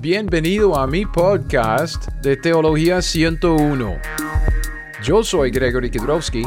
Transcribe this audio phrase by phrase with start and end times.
[0.00, 3.96] Bienvenido a mi podcast de Teología 101.
[5.02, 6.44] Yo soy Gregory Kidrowski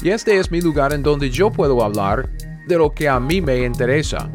[0.00, 2.30] y este es mi lugar en donde yo puedo hablar
[2.68, 4.30] de lo que a mí me interesa.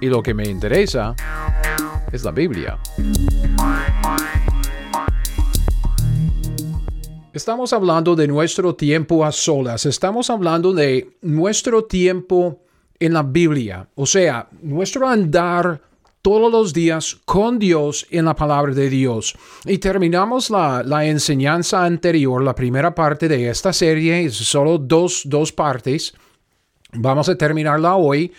[0.00, 1.16] Y lo que me interesa
[2.12, 2.78] es la Biblia.
[7.32, 12.60] Estamos hablando de nuestro tiempo a solas, estamos hablando de nuestro tiempo
[13.00, 15.87] en la Biblia, o sea, nuestro andar
[16.28, 19.34] todos los días con Dios en la palabra de Dios.
[19.64, 26.12] Y terminamos la, enseñanza anterior, la primera parte de esta serie, solo dos, dos partes.
[26.92, 28.30] Vamos a terminarla hoy.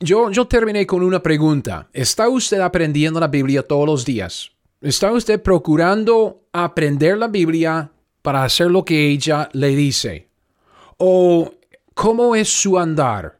[0.00, 1.88] Yo, yo terminé con una pregunta.
[1.94, 4.50] ¿Está usted aprendiendo la Biblia todos los días?
[4.82, 10.28] ¿Está usted procurando aprender la Biblia para hacer lo que ella le dice?
[10.98, 11.50] ¿O
[11.94, 13.35] cómo es su andar?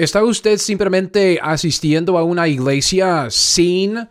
[0.00, 4.08] ¿Está usted simplemente asistiendo a una iglesia sin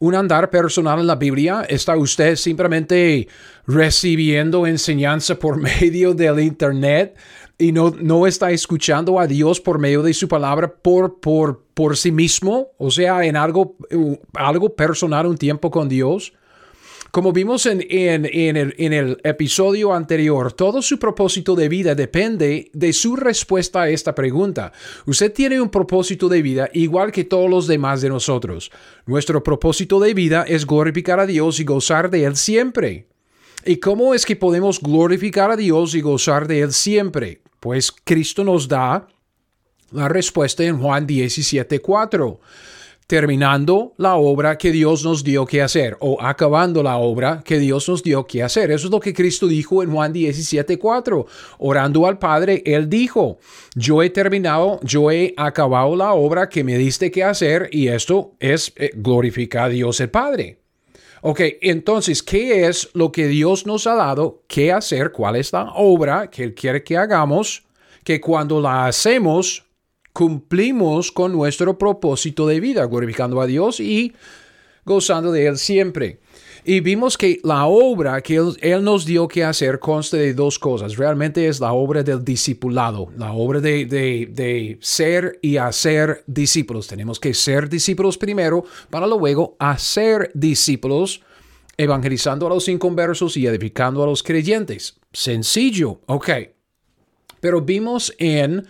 [0.00, 1.64] un andar personal en la Biblia?
[1.68, 3.28] ¿Está usted simplemente
[3.64, 7.16] recibiendo enseñanza por medio del Internet
[7.56, 11.96] y no, no está escuchando a Dios por medio de su palabra por, por, por
[11.96, 12.70] sí mismo?
[12.76, 13.76] O sea, en algo,
[14.34, 16.32] algo personal, un tiempo con Dios.
[17.10, 23.82] Como vimos en, el, episodio anterior, todo su propósito de vida depende de su respuesta
[23.82, 24.72] a esta pregunta.
[25.06, 28.70] Usted tiene un propósito de vida igual que todos los demás de nosotros.
[29.06, 33.06] Nuestro propósito de vida es glorificar a Dios y gozar de Él siempre.
[33.64, 37.40] ¿Y cómo es que podemos glorificar a Dios y gozar de Él siempre?
[37.58, 39.08] Pues Cristo nos da
[39.92, 42.38] la respuesta en Juan 17:4
[43.08, 47.88] terminando la obra que Dios nos dio que hacer o acabando la obra que Dios
[47.88, 48.70] nos dio que hacer.
[48.70, 51.26] Eso es lo que Cristo dijo en Juan 17:4.
[51.56, 53.38] Orando al Padre, Él dijo,
[53.74, 58.34] yo he terminado, yo he acabado la obra que me diste que hacer y esto
[58.40, 60.58] es eh, glorificar a Dios el Padre.
[61.22, 65.12] Ok, entonces, ¿qué es lo que Dios nos ha dado que hacer?
[65.12, 67.64] ¿Cuál es la obra que Él quiere que hagamos?
[68.04, 69.64] Que cuando la hacemos,
[70.18, 74.14] cumplimos con nuestro propósito de vida, glorificando a Dios y
[74.84, 76.18] gozando de Él siempre.
[76.64, 80.96] Y vimos que la obra que él, nos dio que hacer consta de dos cosas.
[80.96, 86.88] Realmente es la obra del discipulado, la obra de, de, ser y hacer discípulos.
[86.88, 91.22] Tenemos que ser discípulos primero para luego hacer discípulos,
[91.76, 94.98] evangelizando a los inconversos y edificando a los creyentes.
[95.12, 96.30] Sencillo, ok.
[97.40, 98.66] Pero vimos en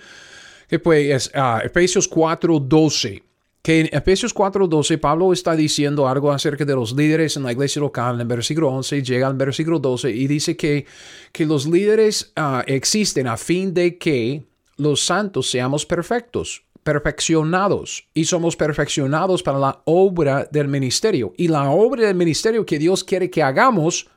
[0.68, 3.22] que pues uh, Efesios 4:12.
[3.62, 7.80] Que en Efesios 4:12 Pablo está diciendo algo acerca de los líderes en la iglesia
[7.80, 8.14] local.
[8.14, 10.86] En el versículo 11 llega al versículo 12 y dice que,
[11.32, 14.44] que los líderes ah, existen a fin de que
[14.76, 21.32] los santos seamos perfectos, perfeccionados y somos perfeccionados para la obra del ministerio.
[21.36, 24.08] Y la obra del ministerio que Dios quiere que hagamos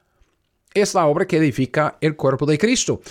[0.73, 3.01] es la obra que edifica el cuerpo de Cristo.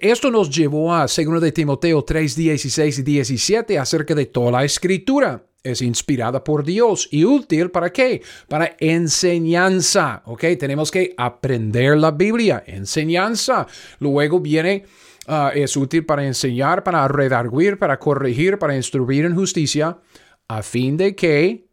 [0.00, 4.64] esto nos llevó a 2 de Timoteo 3, 16 y 17 acerca de toda la
[4.64, 5.44] escritura.
[5.62, 8.22] Es inspirada por Dios y útil para qué?
[8.48, 10.22] Para enseñanza.
[10.26, 10.44] ¿Ok?
[10.58, 12.62] Tenemos que aprender la Biblia.
[12.66, 13.66] Enseñanza.
[13.98, 14.84] Luego viene
[15.26, 19.98] ah, es útil para enseñar, para redarguir, para corregir, para instruir en justicia,
[20.46, 21.66] a fin de que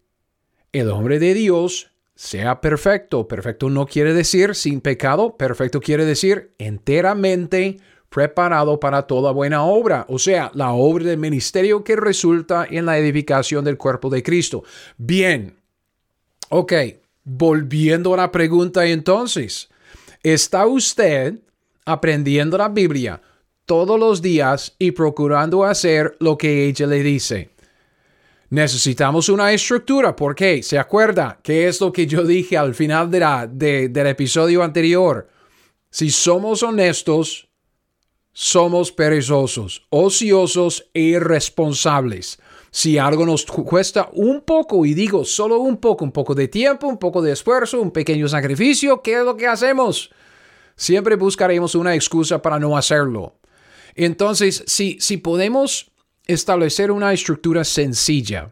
[0.74, 3.28] el hombre de Dios sea perfecto.
[3.28, 7.78] Perfecto no quiere decir sin pecado, perfecto quiere decir enteramente
[8.10, 12.98] preparado para toda buena obra, o sea, la obra del ministerio que resulta en la
[12.98, 14.64] edificación del cuerpo de Cristo.
[14.96, 15.58] Bien,
[16.48, 16.74] ok,
[17.26, 19.68] volviendo a la pregunta entonces,
[20.24, 21.40] ¿está usted
[21.84, 23.22] aprendiendo la Biblia
[23.66, 27.50] todos los días y procurando hacer lo que ella le dice?
[28.56, 30.16] Necesitamos una estructura.
[30.16, 30.64] ¿Por qué?
[30.64, 31.38] ¿Se acuerda?
[31.44, 35.28] ¿Qué es lo que yo dije al final de la, del episodio anterior?
[35.90, 37.50] Si somos honestos,
[38.32, 42.40] somos perezosos, ociosos e irresponsables.
[42.72, 46.88] Si algo nos cuesta un poco, y digo solo un poco, un poco de tiempo,
[46.88, 50.12] un poco de esfuerzo, un pequeño sacrificio, ¿qué es lo que hacemos?
[50.78, 53.36] Siempre buscaremos una excusa para no hacerlo.
[53.96, 55.92] Entonces, si, si podemos
[56.28, 58.52] establecer una estructura sencilla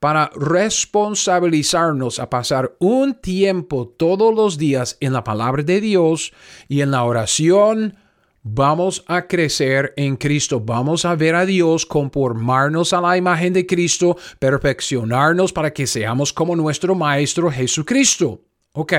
[0.00, 6.32] para responsabilizarnos a pasar un tiempo todos los días en la palabra de Dios
[6.68, 7.96] y en la oración,
[8.42, 13.66] vamos a crecer en Cristo, vamos a ver a Dios, conformarnos a la imagen de
[13.66, 18.42] Cristo, perfeccionarnos para que seamos como nuestro Maestro Jesucristo.
[18.72, 18.92] Ok,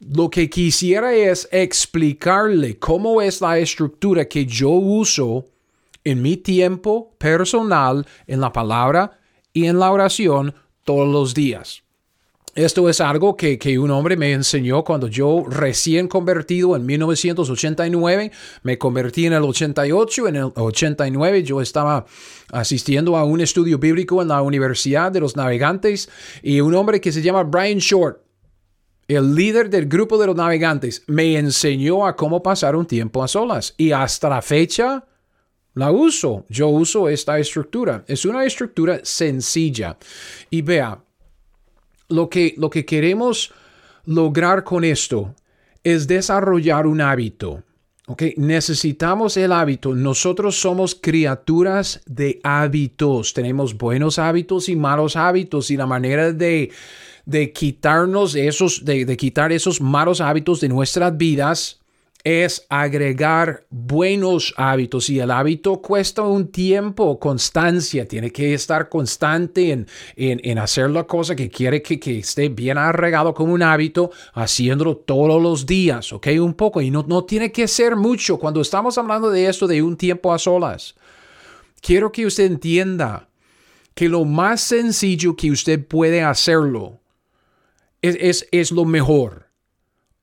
[0.00, 5.46] lo que quisiera es explicarle cómo es la estructura que yo uso
[6.04, 9.18] en mi tiempo personal en la palabra
[9.52, 10.54] y en la oración
[10.84, 11.82] todos los días.
[12.54, 18.30] Esto es algo que, que, un hombre me enseñó cuando yo recién convertido en 1989,
[18.62, 22.06] me convertí en el 88, en el 89 yo estaba
[22.52, 26.08] asistiendo a un estudio bíblico en la Universidad de los Navegantes
[26.44, 28.18] y un hombre que se llama Brian Short,
[29.08, 33.28] el líder del grupo de los navegantes, me enseñó a cómo pasar un tiempo a
[33.28, 35.04] solas y hasta la fecha
[35.74, 36.46] la uso.
[36.48, 38.04] Yo uso esta estructura.
[38.06, 39.96] Es una estructura sencilla.
[40.50, 41.02] Y vea,
[42.08, 43.52] lo que, lo que queremos
[44.06, 45.34] lograr con esto
[45.82, 47.62] es desarrollar un hábito.
[48.36, 49.94] Necesitamos el hábito.
[49.94, 53.32] Nosotros somos criaturas de hábitos.
[53.32, 55.70] Tenemos buenos hábitos y malos hábitos.
[55.70, 56.70] Y la manera de,
[57.24, 61.80] de quitarnos esos, de, de quitar esos malos hábitos de nuestras vidas
[62.24, 69.72] es agregar buenos hábitos y el hábito cuesta un tiempo, constancia, tiene que estar constante
[69.72, 69.86] en,
[70.16, 74.96] en, hacer la cosa que quiere que, que, esté bien arregado como un hábito, haciéndolo
[74.96, 76.28] todos los días, ¿ok?
[76.40, 79.82] Un poco y no, no tiene que ser mucho cuando estamos hablando de esto de
[79.82, 80.94] un tiempo a solas.
[81.82, 83.28] Quiero que usted entienda
[83.94, 87.00] que lo más sencillo que usted puede hacerlo
[88.00, 89.50] es, es, es lo mejor,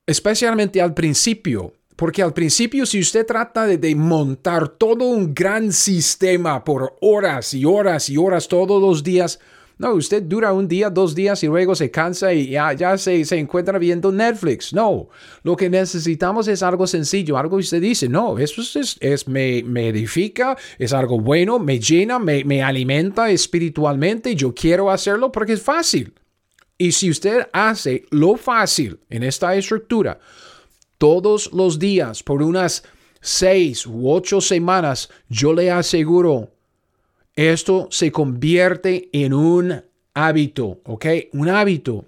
[0.04, 6.64] especialmente al principio porque al principio, si usted trata de, montar todo un gran sistema
[6.64, 9.38] por horas y horas y horas todos los días,
[9.78, 13.78] no, usted dura un día, dos días y luego se cansa y ya, se, encuentra
[13.78, 14.72] viendo Netflix.
[14.72, 15.10] No,
[15.44, 19.86] lo que necesitamos es algo sencillo, algo que usted dice, no, eso es, me, me,
[19.86, 25.62] edifica, es algo bueno, me llena, me, me alimenta espiritualmente, yo quiero hacerlo porque es
[25.62, 26.12] fácil.
[26.76, 30.18] Y si usted hace lo fácil en esta estructura,
[31.02, 32.84] todos los días por unas
[33.20, 36.52] seis u ocho semanas, yo le aseguro,
[37.34, 39.82] esto se convierte en un
[40.14, 41.06] hábito, ¿ok?
[41.32, 42.04] Un hábito.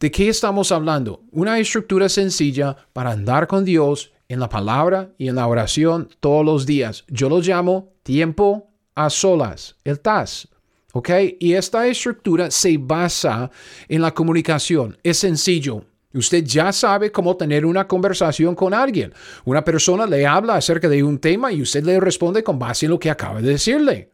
[0.00, 1.24] ¿De qué estamos hablando?
[1.30, 6.42] Una estructura sencilla para andar con Dios en la palabra y en la oración todos
[6.42, 7.04] los días.
[7.08, 10.48] Yo lo llamo tiempo a solas, el TAS.
[10.94, 11.10] ¿Ok?
[11.38, 13.50] Y esta estructura se basa
[13.90, 14.96] en la comunicación.
[15.02, 15.84] Es sencillo.
[16.14, 19.12] Usted ya sabe cómo tener una conversación con alguien.
[19.44, 22.92] Una persona le habla acerca de un tema y usted le responde con base en
[22.92, 24.10] lo que acaba de decirle.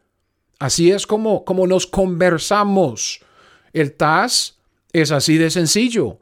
[0.59, 3.21] Así es como, como nos conversamos.
[3.71, 4.57] El TAS
[4.91, 6.19] es así de sencillo.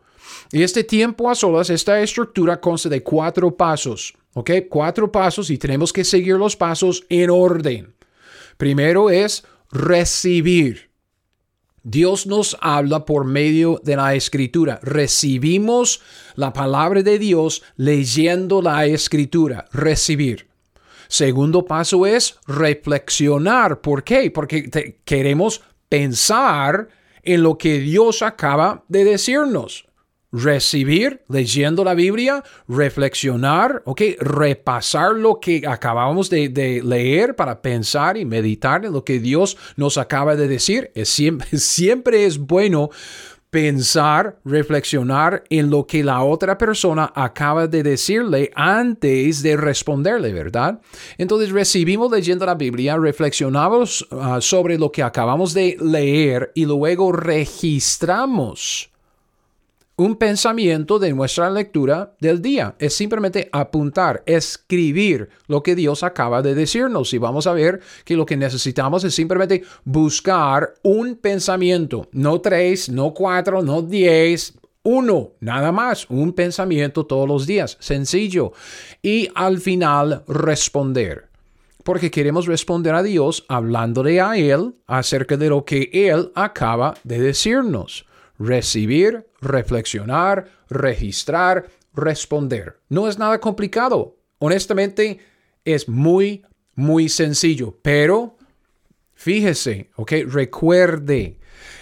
[0.51, 4.13] Y este tiempo a solas, esta estructura consta de cuatro pasos.
[4.35, 4.51] ¿Ok?
[4.69, 7.93] Cuatro pasos y tenemos que seguir los pasos en orden.
[8.57, 10.92] Primero es recibir.
[11.83, 14.79] Dios nos habla por medio de la escritura.
[14.81, 16.01] Recibimos
[16.35, 19.65] la palabra de Dios leyendo la escritura.
[19.73, 20.47] Recibir.
[21.09, 23.81] Segundo paso es reflexionar.
[23.81, 24.31] ¿Por qué?
[24.31, 26.87] Porque queremos pensar
[27.21, 29.85] en lo que Dios acaba de decirnos
[30.33, 38.25] recibir leyendo la Biblia, reflexionar, ok, repasar lo que acabamos de, leer para pensar y
[38.25, 40.91] meditar en lo que Dios nos acaba de decir.
[40.95, 42.89] Es siempre, siempre es bueno
[43.51, 50.81] pensar, reflexionar en lo que la otra persona acaba de decirle antes de responderle, ¿verdad?
[51.19, 57.11] Entonces recibimos leyendo la Biblia, reflexionamos ah, sobre lo que acabamos de leer y luego
[57.11, 58.89] registramos
[59.95, 62.75] un pensamiento de nuestra lectura del día.
[62.79, 67.13] Es simplemente apuntar, escribir lo que Dios acaba de decirnos.
[67.13, 72.07] Y vamos a ver que lo que necesitamos es simplemente buscar un pensamiento.
[72.11, 74.53] No tres, no cuatro, no diez.
[74.85, 78.51] Uno, nada más, un pensamiento todos los días, sencillo.
[79.01, 81.29] Y al final responder
[81.83, 87.19] porque queremos responder a Dios hablándole a Él acerca de lo que Él acaba de
[87.19, 88.05] decirnos
[88.43, 92.79] recibir, reflexionar, registrar, responder.
[92.89, 94.17] No es nada complicado.
[94.39, 95.19] Honestamente,
[95.63, 96.43] es muy,
[96.75, 97.77] muy sencillo.
[97.81, 98.37] Pero
[99.13, 101.37] fíjese, ok, recuerde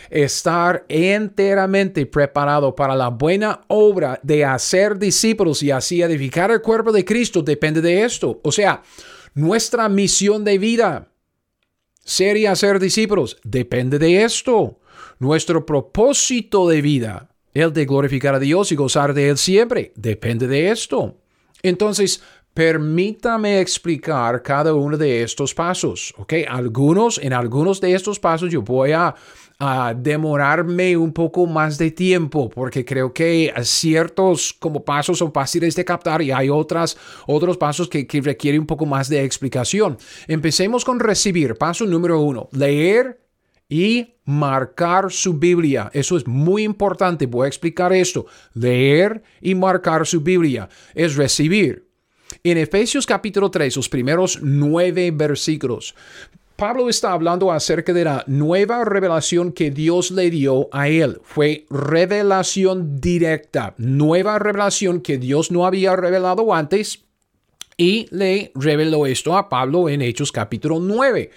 [0.09, 6.91] estar enteramente preparado para la buena obra de hacer discípulos y así edificar el cuerpo
[6.91, 8.41] de Cristo depende de esto.
[8.43, 8.83] O sea,
[9.33, 11.07] nuestra misión de vida,
[12.03, 14.80] ser y hacer discípulos, depende de esto
[15.21, 20.47] nuestro propósito de vida, el de glorificar a Dios y gozar de Él siempre, depende
[20.47, 21.15] de esto.
[21.61, 22.23] Entonces,
[22.55, 26.33] permítame explicar cada uno de estos pasos, ¿ok?
[26.49, 29.15] Algunos, en algunos de estos pasos yo voy a,
[29.95, 35.85] demorarme un poco más de tiempo porque creo que ciertos como pasos son fáciles de
[35.85, 36.97] captar y hay otras,
[37.27, 39.99] otros pasos que, que requieren un poco más de explicación.
[40.27, 41.53] Empecemos con recibir.
[41.57, 43.20] Paso número uno, leer
[43.71, 45.89] y marcar su Biblia.
[45.93, 47.25] Eso es muy importante.
[47.25, 48.25] Voy a explicar esto.
[48.53, 51.87] Leer y marcar su Biblia es recibir.
[52.43, 55.95] En Efesios capítulo 3, los primeros nueve versículos,
[56.57, 61.21] Pablo está hablando acerca de la nueva revelación que Dios le dio a él.
[61.23, 67.05] Fue revelación directa, nueva revelación que Dios no había revelado antes
[67.77, 71.31] y le reveló esto a Pablo en Hechos capítulo 9.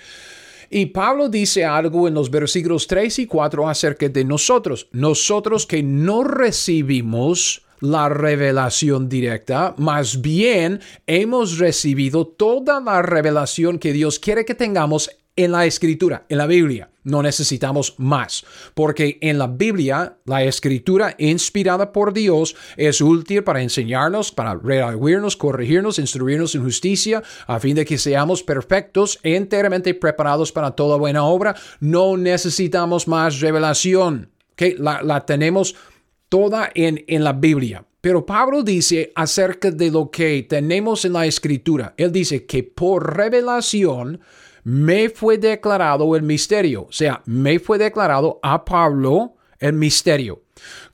[0.77, 4.89] Y Pablo dice algo en los versículos 3 y 4 acerca de nosotros.
[4.91, 13.93] Nosotros que no recibimos la revelación directa, más bien hemos recibido toda la revelación que
[13.93, 16.91] Dios quiere que tengamos en la escritura, en la Biblia.
[17.05, 18.45] No necesitamos más,
[18.75, 25.37] porque en la Biblia la escritura inspirada por Dios es útil para enseñarnos, para redarguirnos,
[25.37, 31.25] corregirnos, instruirnos en justicia, a fin de que seamos perfectos, enteramente preparados para toda buena
[31.25, 31.55] obra.
[31.79, 35.75] No necesitamos más revelación, que la, la tenemos
[36.31, 37.85] toda en, en la Biblia.
[38.01, 41.95] Pero Pablo dice acerca de lo que tenemos en la escritura.
[41.97, 44.21] Él dice que por revelación
[44.65, 46.87] me fue declarado el misterio.
[46.89, 50.43] O sea, me fue declarado a Pablo el misterio.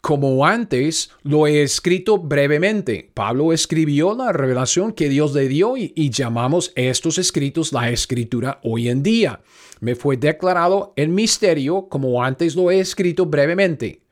[0.00, 3.10] Como antes lo he escrito brevemente.
[3.14, 8.60] Pablo escribió la revelación que Dios le dio y, y, llamamos estos escritos la escritura
[8.64, 9.40] hoy en día.
[9.80, 14.02] Me fue declarado el misterio como antes lo he escrito brevemente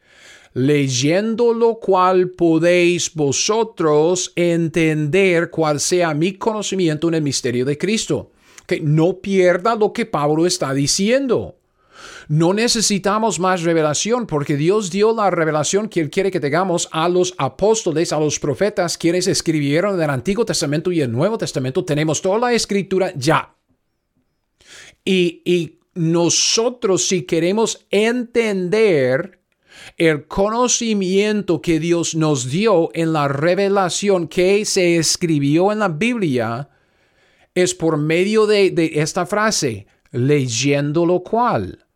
[0.54, 8.32] leyendo lo cual podéis vosotros entender cuál sea mi conocimiento en el misterio de Cristo.
[8.68, 11.56] Que no pierda lo que Pablo está diciendo.
[12.28, 17.08] No necesitamos más revelación porque Dios dio la revelación que Él quiere que tengamos a
[17.08, 21.82] los apóstoles, a los profetas, quienes escribieron en el Antiguo Testamento y el Nuevo Testamento.
[21.87, 23.54] Tenemos toda la escritura ya.
[25.02, 29.40] Y, y nosotros si queremos entender
[29.96, 36.68] el conocimiento que Dios nos dio en la revelación que se escribió en la Biblia
[37.62, 41.86] es por medio de, esta frase, leyendo lo cual.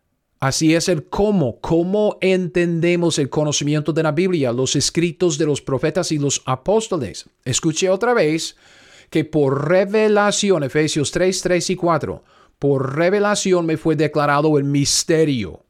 [0.41, 5.63] Así es el cómo, cómo entendemos el conocimiento de la Biblia, los escritos de los
[5.63, 7.29] profetas y los apóstoles.
[7.45, 8.57] Escuche otra vez
[9.09, 12.25] que por revelación, Efesios 3, 3 y 4,
[12.59, 15.65] por revelación me fue declarado el misterio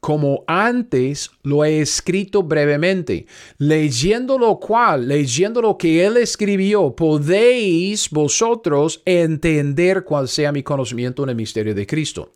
[0.00, 3.26] como antes lo he escrito brevemente,
[3.58, 11.22] leyendo lo cual, leyendo lo que él escribió, podéis vosotros entender cuál sea mi conocimiento
[11.22, 12.32] en el misterio de Cristo.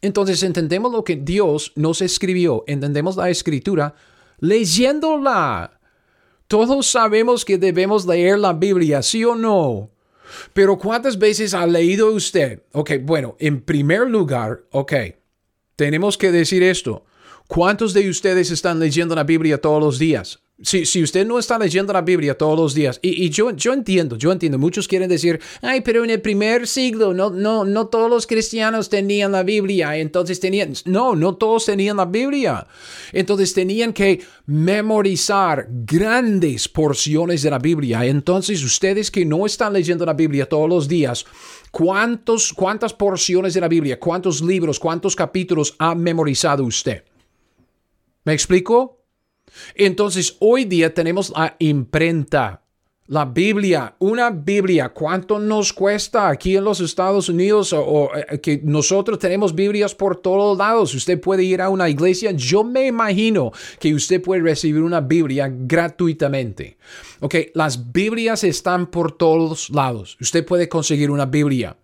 [0.00, 3.94] Entonces entendemos lo que Dios nos escribió, entendemos la escritura
[4.38, 5.80] leyéndola.
[6.46, 9.90] Todos sabemos que debemos leer la Biblia, ¿sí o no?
[10.52, 12.62] Pero ¿cuántas veces ha leído usted?
[12.72, 14.92] Ok, bueno, en primer lugar, ok,
[15.76, 17.04] tenemos que decir esto.
[17.46, 20.40] ¿Cuántos de ustedes están leyendo la Biblia todos los días?
[20.62, 24.16] Si, si, usted no está leyendo la Biblia todos los días, y, yo, yo entiendo,
[24.16, 28.08] yo entiendo, muchos quieren decir, ay, pero en el primer siglo no, no, no todos
[28.08, 32.66] los cristianos tenían la Biblia, entonces tenían, no, no todos tenían la Biblia,
[33.12, 40.06] entonces tenían que memorizar grandes porciones de la Biblia, entonces ustedes que no están leyendo
[40.06, 41.26] la Biblia todos los días,
[41.76, 47.04] ¿cuántos, cuántas porciones de la Biblia, cuántos libros, cuántos capítulos ha memorizado usted?
[48.24, 49.04] ¿Me explico?
[49.74, 52.62] Entonces, hoy día tenemos la imprenta,
[53.08, 54.88] la Biblia, una Biblia.
[54.88, 60.16] ¿Cuánto nos cuesta aquí en los Estados Unidos o, eh, que nosotros tenemos Biblias por
[60.16, 60.94] todos lados?
[60.94, 62.32] Usted puede ir a una iglesia.
[62.32, 66.76] Yo me imagino que usted puede recibir una Biblia gratuitamente.
[67.20, 70.16] Ok, las Biblias están por todos lados.
[70.20, 71.76] Usted puede conseguir una Biblia.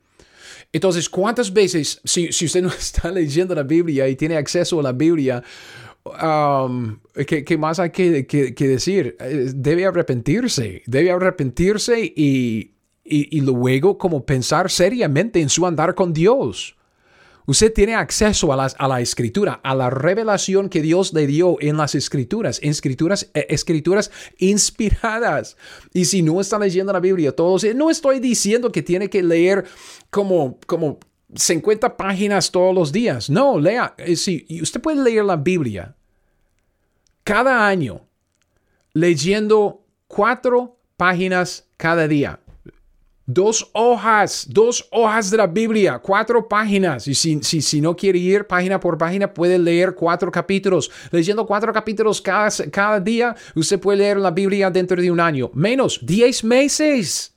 [0.72, 4.82] Entonces, ¿cuántas veces, si, si usted no está leyendo la Biblia y tiene acceso a
[4.82, 5.42] la Biblia,
[6.04, 9.16] Um, ¿qué, más hay que, decir?
[9.20, 16.12] Eh, debe arrepentirse, debe arrepentirse y, y, luego como pensar seriamente en su andar con
[16.12, 16.76] Dios.
[17.46, 21.56] Usted tiene acceso a, las, a la escritura, a la revelación que Dios le dio
[21.60, 25.56] en las escrituras, escrituras, eh, escrituras inspiradas.
[25.92, 29.64] Y si no está leyendo la Biblia todos, no estoy diciendo que tiene que leer
[30.10, 30.98] como, como
[31.34, 33.30] 50 páginas todos los días.
[33.30, 33.94] No, lea.
[33.98, 35.94] Eh, si usted puede leer la Biblia
[37.24, 38.02] cada año
[38.94, 42.38] leyendo cuatro páginas cada día.
[43.24, 47.06] Dos hojas, dos hojas de la Biblia, cuatro páginas.
[47.06, 50.90] Y si, si, si, no quiere ir página por página, puede leer cuatro capítulos.
[51.10, 55.50] Leyendo cuatro capítulos cada, cada día, usted puede leer la Biblia dentro de un año.
[55.54, 57.32] Menos, diez meses.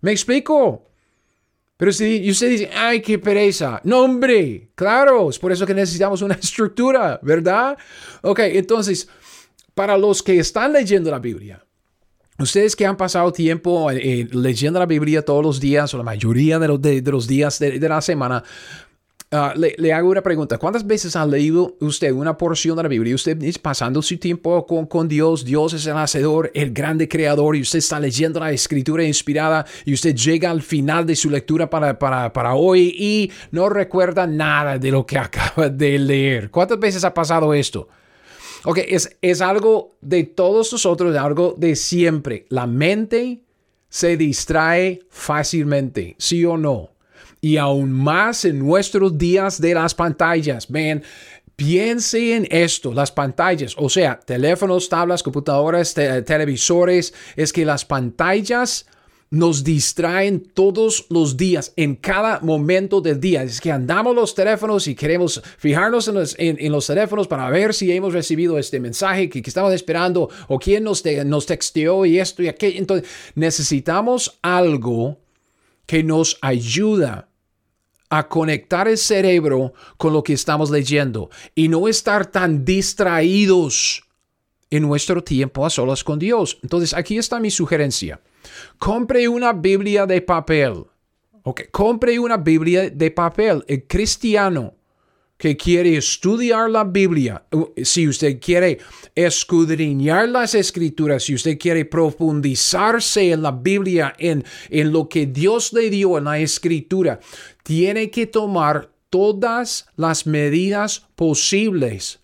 [0.00, 0.85] ¿Me explico?
[1.76, 3.80] Pero si usted dice, ay, qué pereza.
[3.84, 7.76] No, hombre, claro, es por eso que necesitamos una estructura, ¿verdad?
[8.22, 9.08] Ok, entonces,
[9.74, 11.62] para los que están leyendo la Biblia,
[12.38, 16.04] ustedes que han pasado tiempo eh, eh, leyendo la Biblia todos los días o la
[16.04, 18.42] mayoría de los, de, los días de, de la semana,
[19.32, 20.56] Ah, le, hago una pregunta.
[20.56, 24.64] ¿Cuántas veces ha leído usted una porción de la Biblia usted es pasando su tiempo
[24.64, 25.44] con, con, Dios?
[25.44, 29.94] Dios es el hacedor, el grande creador y usted está leyendo la escritura inspirada y
[29.94, 34.78] usted llega al final de su lectura para, para, para hoy y no recuerda nada
[34.78, 36.48] de lo que acaba de leer.
[36.52, 37.88] ¿Cuántas veces ha pasado esto?
[38.62, 42.46] Ok, es, es algo de todos nosotros, algo de siempre.
[42.48, 43.42] La mente
[43.88, 46.95] se distrae fácilmente, ¿sí o no?
[47.46, 50.66] Y aún más en nuestros días de las pantallas.
[50.68, 51.04] Ven,
[51.54, 58.86] piense en esto, las pantallas, o sea, teléfonos, tablas, computadoras, televisores, es que las pantallas
[59.30, 63.44] nos distraen todos los días, en cada momento del día.
[63.44, 68.12] Es que andamos los teléfonos y queremos fijarnos en los, teléfonos para ver si hemos
[68.12, 72.80] recibido este mensaje que, estamos esperando o quién nos, nos texteó y esto y aquello.
[72.80, 75.18] Entonces, necesitamos algo
[75.86, 77.25] que nos ayuda
[78.10, 84.04] a conectar el cerebro con lo que estamos leyendo y no estar tan distraídos
[84.70, 86.58] en nuestro tiempo a solas con Dios.
[86.62, 88.20] Entonces, aquí está mi sugerencia.
[88.78, 90.84] Compre una Biblia de papel.
[91.42, 91.66] Okay.
[91.70, 93.64] Compre una Biblia de papel.
[93.68, 94.74] El cristiano
[95.38, 97.44] que quiere estudiar la Biblia,
[97.82, 98.78] si usted quiere
[99.14, 105.72] escudriñar las escrituras, si usted quiere profundizarse en la Biblia, en, en lo que Dios
[105.74, 107.20] le dio en la escritura,
[107.66, 112.20] tiene que tomar todas las medidas posibles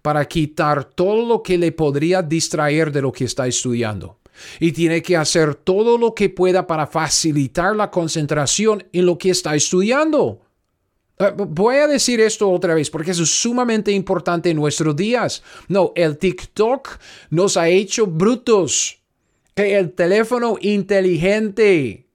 [0.00, 4.20] para quitar todo lo que le podría distraer de lo que está estudiando.
[4.58, 9.28] Y tiene que hacer todo lo que pueda para facilitar la concentración en lo que
[9.28, 10.40] está estudiando.
[11.18, 15.42] Eh, voy a decir esto otra vez porque es sumamente importante en nuestros días.
[15.68, 16.88] No, el TikTok
[17.28, 18.98] nos ha hecho brutos.
[19.56, 22.05] El teléfono inteligente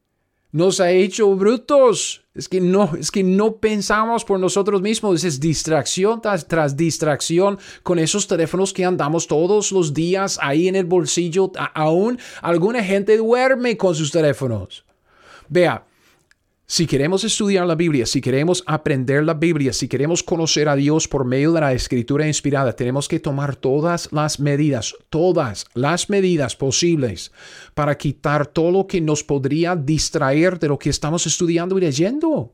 [0.51, 2.23] nos ha hecho brutos.
[2.33, 5.23] Es que no, es que no pensamos por nosotros mismos.
[5.23, 10.75] Es distracción tras, tras distracción con esos teléfonos que andamos todos los días ahí en
[10.75, 11.51] el bolsillo.
[11.73, 14.85] aún alguna gente duerme con sus teléfonos.
[15.49, 15.85] Vea,
[16.71, 21.05] si queremos estudiar la Biblia, si queremos aprender la Biblia, si queremos conocer a Dios
[21.05, 26.55] por medio de la escritura inspirada, tenemos que tomar todas las medidas, todas las medidas
[26.55, 27.33] posibles
[27.73, 32.53] para quitar todo lo que nos podría distraer de lo que estamos estudiando y leyendo.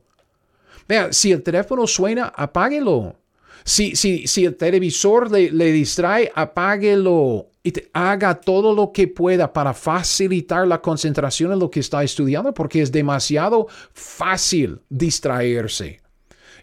[0.88, 3.14] Vea, si el teléfono suena, apáguelo.
[3.62, 9.52] Si, si, si el televisor le, le distrae, apáguelo y haga todo lo que pueda
[9.52, 16.00] para facilitar la concentración en lo que está estudiando porque es demasiado fácil distraerse.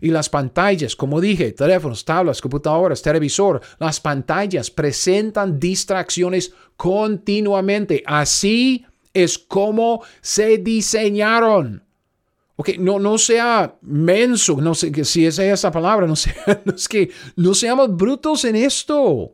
[0.02, 8.04] Y las pantallas, como dije, teléfonos, tablas, computadoras, televisor, las pantallas presentan distracciones continuamente.
[8.06, 11.84] Así es como se diseñaron.
[12.58, 16.34] Ok, no, no sea menso, no sé si esa es esa palabra, no, sea,
[16.66, 19.34] no es que no seamos brutos en esto.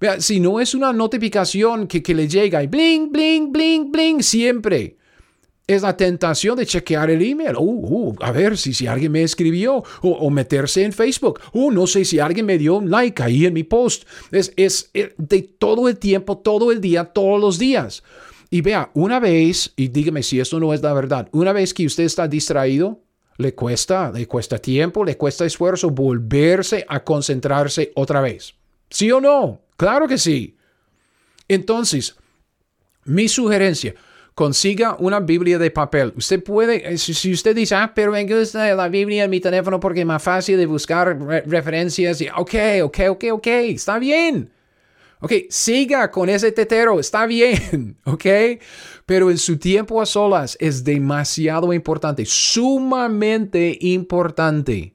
[0.00, 4.22] Vea, si no es una notificación que, que le llega y bling, bling, bling, bling,
[4.22, 4.96] siempre.
[5.66, 7.54] Es la tentación de chequear el email.
[7.56, 9.84] Uh, uh, a ver si, si alguien me escribió.
[10.02, 11.38] O, meterse en Facebook.
[11.52, 14.04] Uh, no sé si alguien me dio un like ahí en mi post.
[14.32, 18.02] Es, es eh, de todo el tiempo, todo el día, todos los días.
[18.50, 21.86] Y vea, una vez, y dígame si esto no es la verdad, una vez que
[21.86, 23.00] usted está distraído,
[23.36, 28.54] le cuesta, le cuesta tiempo, le cuesta esfuerzo volverse a concentrarse otra vez.
[28.90, 29.60] ¿Sí o no?
[29.80, 30.58] Claro que sí.
[31.48, 32.14] Entonces,
[33.06, 33.94] mi sugerencia,
[34.34, 36.12] consiga una Biblia de papel.
[36.18, 39.80] Usted puede, eh, si usted dice, ah, pero me gusta la Biblia en mi teléfono
[39.80, 42.20] porque es más fácil de buscar referencias.
[42.20, 44.52] Y, ok, ok, ok, ok, está bien.
[45.20, 48.26] Ok, siga con ese tetero, está bien, ok.
[49.06, 54.94] Pero en su tiempo a solas es demasiado importante, sumamente importante,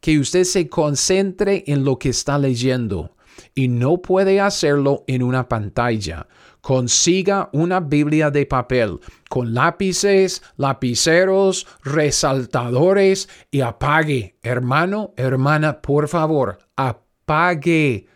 [0.00, 3.14] que usted se concentre en lo que está leyendo
[3.58, 6.28] y no puede hacerlo en una pantalla.
[6.60, 14.36] Consiga una Biblia de papel con lápices, lapiceros, resaltadores y apague.
[14.44, 18.06] Hermano, hermana, por favor, apague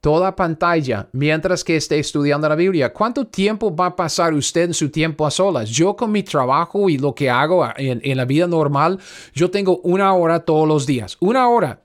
[0.00, 2.92] toda pantalla mientras que esté estudiando la Biblia.
[2.92, 5.68] ¿Cuánto tiempo va a pasar usted en su tiempo a solas?
[5.68, 9.00] Yo con mi trabajo y lo que hago en, la vida normal,
[9.34, 11.16] yo tengo una hora todos los días.
[11.18, 11.82] Una hora.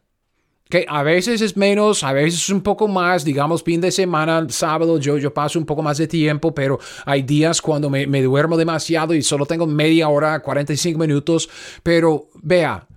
[0.70, 4.46] Que a veces es menos, a veces es un poco más, digamos, fin de semana,
[4.50, 8.22] sábado, yo, yo paso un poco más de tiempo, pero hay días cuando me, me
[8.22, 11.50] duermo demasiado y solo tengo media hora, 45 minutos.
[11.84, 12.88] Pero vea,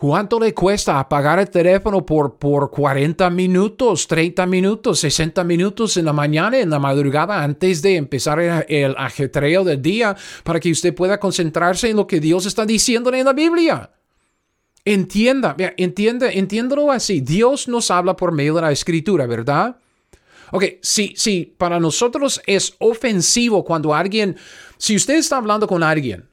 [0.00, 6.06] ¿Cuánto le cuesta apagar el teléfono por, por 40 minutos, 30 minutos, 60 minutos en
[6.06, 10.70] la mañana, en la madrugada, antes de empezar el, el ajetreo del día, para que
[10.70, 13.90] usted pueda concentrarse en lo que Dios está diciendo en la Biblia?
[14.84, 17.20] Entienda, entiende, entiéndelo así.
[17.20, 19.76] Dios nos habla por medio de la escritura, ¿verdad?
[20.52, 24.36] Ok, si, si para nosotros es ofensivo cuando alguien,
[24.78, 26.28] si usted está hablando con alguien,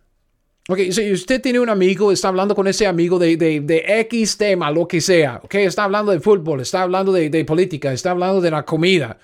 [0.69, 4.38] ok, si usted tiene un amigo, está hablando con ese amigo de, de, de X
[4.38, 8.12] tema, lo que sea, ok, está hablando de fútbol, está hablando de, de política, está
[8.12, 9.19] hablando de la comida,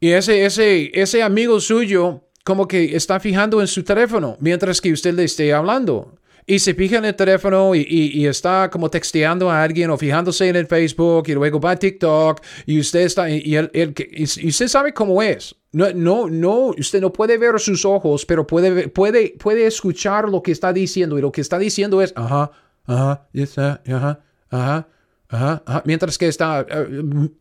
[0.00, 4.92] y ese, ese, ese amigo suyo como que está fijando en su teléfono mientras que
[4.92, 9.62] usted le esté hablando y se fija en el teléfono y, está como texteando a
[9.62, 13.58] alguien o fijándose en el Facebook y luego va a TikTok y usted está y,
[13.58, 15.54] usted sabe cómo es.
[15.72, 20.40] No, no, no, usted no puede ver sus ojos, pero puede, puede, puede escuchar lo
[20.40, 22.52] que está diciendo y lo que está diciendo es, ajá,
[22.84, 24.88] ajá, ajá, ajá,
[25.28, 26.86] ajá, ajá, mientras que está eh,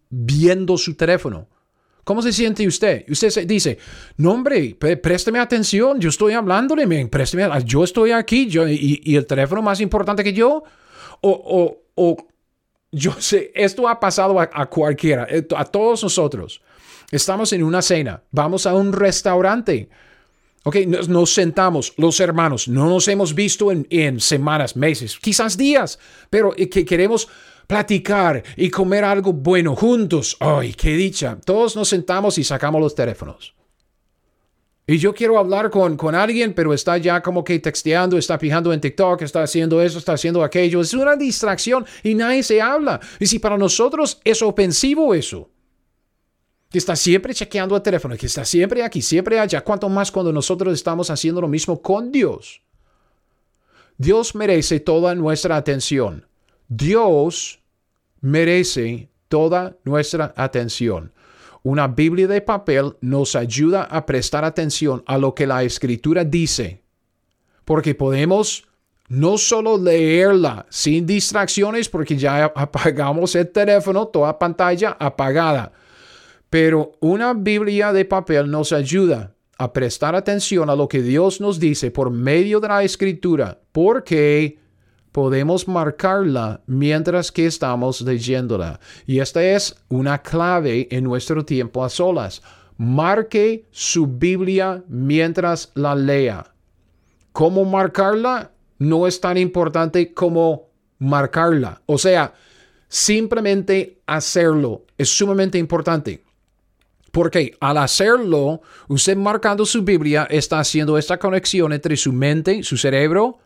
[0.10, 1.48] viendo su teléfono.
[2.04, 3.06] ¿Cómo se siente usted?
[3.10, 3.78] Usted dice,
[4.18, 9.62] no hombre, présteme atención, yo estoy hablándole, présteme, yo estoy aquí, yo, y, el teléfono
[9.62, 10.64] más importante que yo,
[11.22, 12.28] o, o,
[12.92, 16.62] yo sé, esto ha pasado a, cualquiera, eh, a todos nosotros.
[17.10, 19.88] Estamos en una cena, vamos a un restaurante.
[20.66, 26.00] Ok, nos, sentamos, los hermanos, no nos hemos visto en, en semanas, meses, quizás días,
[26.30, 27.28] pero eh, que queremos
[27.68, 30.38] platicar y comer algo bueno juntos.
[30.40, 31.38] ¡Ay, qué dicha!
[31.44, 33.54] Todos nos sentamos y sacamos los teléfonos.
[34.86, 38.74] Y yo quiero hablar con, con alguien, pero está ya como que texteando, está fijando
[38.74, 40.82] en TikTok, está haciendo eso, está haciendo aquello.
[40.82, 43.00] Es una distracción y nadie se habla.
[43.18, 45.50] Y si para nosotros es ofensivo eso,
[46.70, 50.34] que está siempre chequeando el teléfono, que está siempre aquí, siempre allá, cuanto más cuando
[50.34, 52.62] nosotros estamos haciendo lo mismo con Dios.
[53.98, 56.28] Dios merece toda nuestra atención.
[56.76, 57.60] Dios
[58.22, 61.14] merece toda nuestra atención.
[61.62, 66.82] Una Biblia de papel nos ayuda a prestar atención a lo que la escritura dice,
[67.64, 68.68] porque podemos
[69.08, 75.72] no solo leerla sin distracciones, porque ya apagamos el teléfono, toda pantalla apagada,
[76.50, 81.60] pero una Biblia de papel nos ayuda a prestar atención a lo que Dios nos
[81.60, 84.63] dice por medio de la escritura, porque
[85.14, 88.80] podemos marcarla mientras que estamos leyéndola.
[89.06, 92.42] Y esta es una clave en nuestro tiempo a solas.
[92.78, 96.52] Marque su Biblia mientras la lea.
[97.32, 98.52] ¿Cómo marcarla?
[98.80, 101.82] No es tan importante como marcarla.
[101.86, 102.34] O sea,
[102.88, 106.24] simplemente hacerlo es sumamente importante.
[107.12, 112.78] Porque al hacerlo, usted marcando su Biblia está haciendo esta conexión entre su mente, su
[112.78, 113.38] cerebro,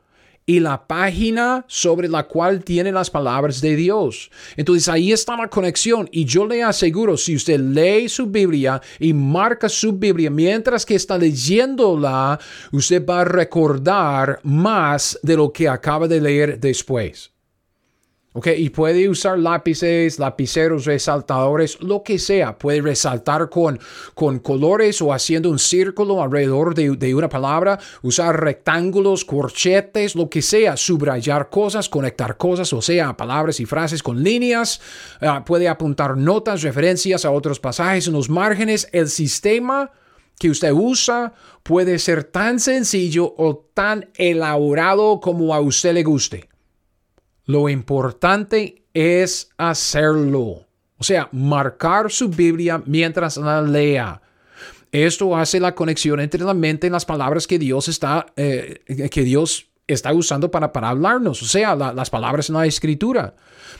[0.50, 4.32] y la página sobre la cual tiene las palabras de Dios.
[4.56, 9.14] Entonces ahí está la conexión y yo le aseguro, si usted lee su Biblia y
[9.14, 12.40] marca su Biblia mientras que está leyéndola,
[12.72, 17.37] usted va a recordar más de lo que acaba de leer después.
[18.46, 22.58] Y puede usar lápices, lapiceros, resaltadores, lo que sea.
[22.58, 23.80] Puede resaltar con,
[24.14, 27.80] con colores o haciendo un círculo alrededor de, una palabra.
[28.04, 30.78] Usar rectángulos, corchetes, lo que sea.
[30.78, 34.82] Subrayar cosas, conectar cosas, o sea, palabras y frases con líneas.
[35.20, 38.88] Ah, puede apuntar notas, referencias a otros pasajes en los márgenes.
[38.92, 39.92] El sistema
[40.38, 46.50] que usted usa puede ser tan sencillo o tan elaborado como a usted le guste.
[47.48, 50.68] Lo importante es hacerlo.
[50.98, 54.22] O sea, marcar su Biblia mientras la lea.
[54.92, 59.24] Esto hace la conexión entre la mente y las palabras que Dios está, eh, que
[59.24, 63.36] Dios está usando para, para hablarnos, o sea, las palabras en la escritura.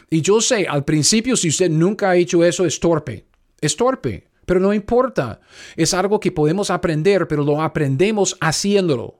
[0.10, 3.26] Y yo sé, al principio, si usted nunca ha hecho eso, es torpe.
[3.60, 5.42] Es torpe, pero no importa.
[5.76, 9.20] Es algo que podemos aprender, pero lo aprendemos haciéndolo.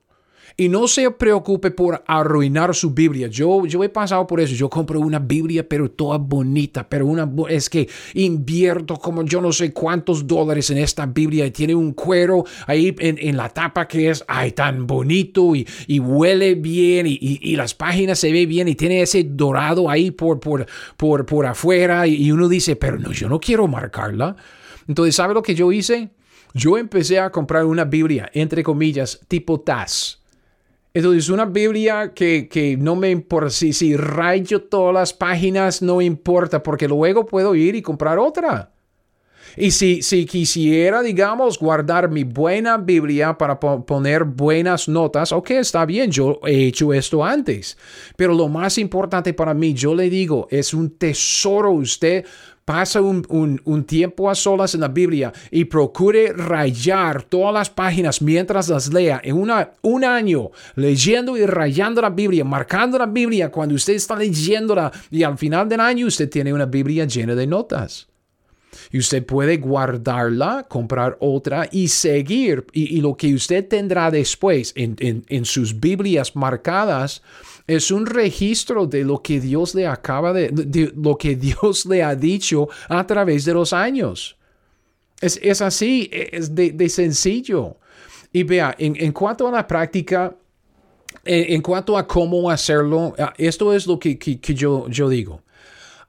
[0.60, 3.28] Y no se preocupe por arruinar su Biblia.
[3.28, 4.56] Yo, yo he pasado por eso.
[4.56, 6.90] Yo compro una Biblia, pero toda bonita.
[6.90, 11.46] Pero una, es que invierto como yo no sé cuántos dólares en esta Biblia.
[11.46, 16.56] Y tiene un cuero ahí en, la tapa que es, ay, tan bonito y, huele
[16.56, 17.06] bien.
[17.08, 18.68] Y, las páginas se ve bien.
[18.68, 20.66] Y tiene ese dorado ahí por, por,
[20.98, 22.08] por, por afuera.
[22.08, 24.36] Y uno dice, pero no, yo no quiero marcarla.
[24.88, 26.10] Entonces, ¿sabe lo que yo hice?
[26.56, 30.17] Yo empecé a comprar una Biblia, entre comillas, tipo TAS
[30.98, 36.02] Entonces, una Biblia que, que no me importa, si, si rayo todas las páginas, no
[36.02, 38.72] importa, porque luego puedo ir y comprar otra.
[39.56, 45.86] Y si, si quisiera, digamos, guardar mi buena Biblia para poner buenas notas, ok, está
[45.86, 47.78] bien, yo he hecho esto antes.
[48.16, 51.74] Pero lo más importante para mí, yo le digo, es un tesoro.
[51.74, 52.26] Usted
[52.68, 58.68] pasa un, tiempo a solas en la Biblia y procure rayar todas las páginas mientras
[58.68, 63.74] las lea en una, un año, leyendo y rayando la Biblia, marcando la Biblia cuando
[63.74, 68.10] usted está leyéndola y al final del año usted tiene una Biblia llena de notas.
[68.92, 72.66] Y usted puede guardarla, comprar otra y seguir.
[72.74, 77.22] Y, lo que usted tendrá después en, en, sus Biblias marcadas
[77.68, 82.02] es un registro de lo que Dios le acaba de, de, lo que Dios le
[82.02, 84.38] ha dicho a través de los años.
[85.20, 87.78] Es, es así, es de, de, sencillo.
[88.32, 90.34] Y vea, en, en cuanto a la práctica,
[91.26, 95.42] en, cuanto a cómo hacerlo, esto es lo que, que, que yo, yo digo.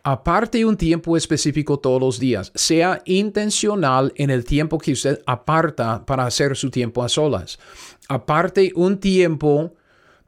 [0.04, 2.52] Aparte un tiempo específico todos los días.
[2.54, 7.58] Sea intencional en el tiempo que usted aparta para hacer su tiempo a solas.
[8.08, 9.74] Aparte un tiempo,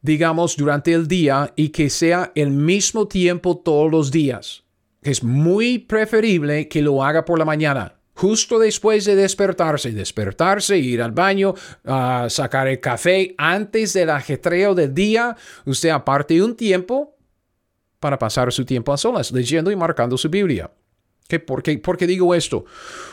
[0.02, 4.64] digamos, durante el día y que sea el mismo tiempo todos los días.
[5.02, 11.00] Es muy preferible que lo haga por la mañana justo después de despertarse, despertarse, ir
[11.00, 11.54] al baño,
[11.86, 15.34] a sacar el café antes del ajetreo del día,
[15.64, 17.16] usted aparte un tiempo
[17.98, 20.70] para pasar su tiempo a solas, leyendo y marcando su Biblia.
[21.28, 22.66] ¿Qué, por, qué, digo esto?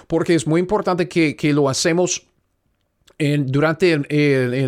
[0.07, 2.26] Porque es muy importante que, lo hacemos
[3.17, 3.97] en, durante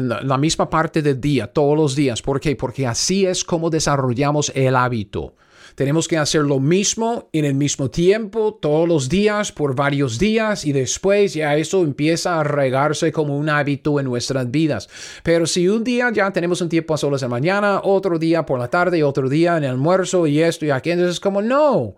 [0.01, 2.21] la misma parte del día, todos los días.
[2.21, 2.55] ¿Por qué?
[2.55, 5.35] Porque así es como desarrollamos el hábito.
[5.75, 10.65] Tenemos que hacer lo mismo en el mismo tiempo, todos los días, por varios días,
[10.65, 14.89] y después ya eso empieza a regarse como un hábito en nuestras vidas.
[15.23, 18.59] Pero si un día ya tenemos un tiempo a solas de mañana, otro día por
[18.59, 21.95] la tarde, otro día en el almuerzo y esto y aquello, es como no,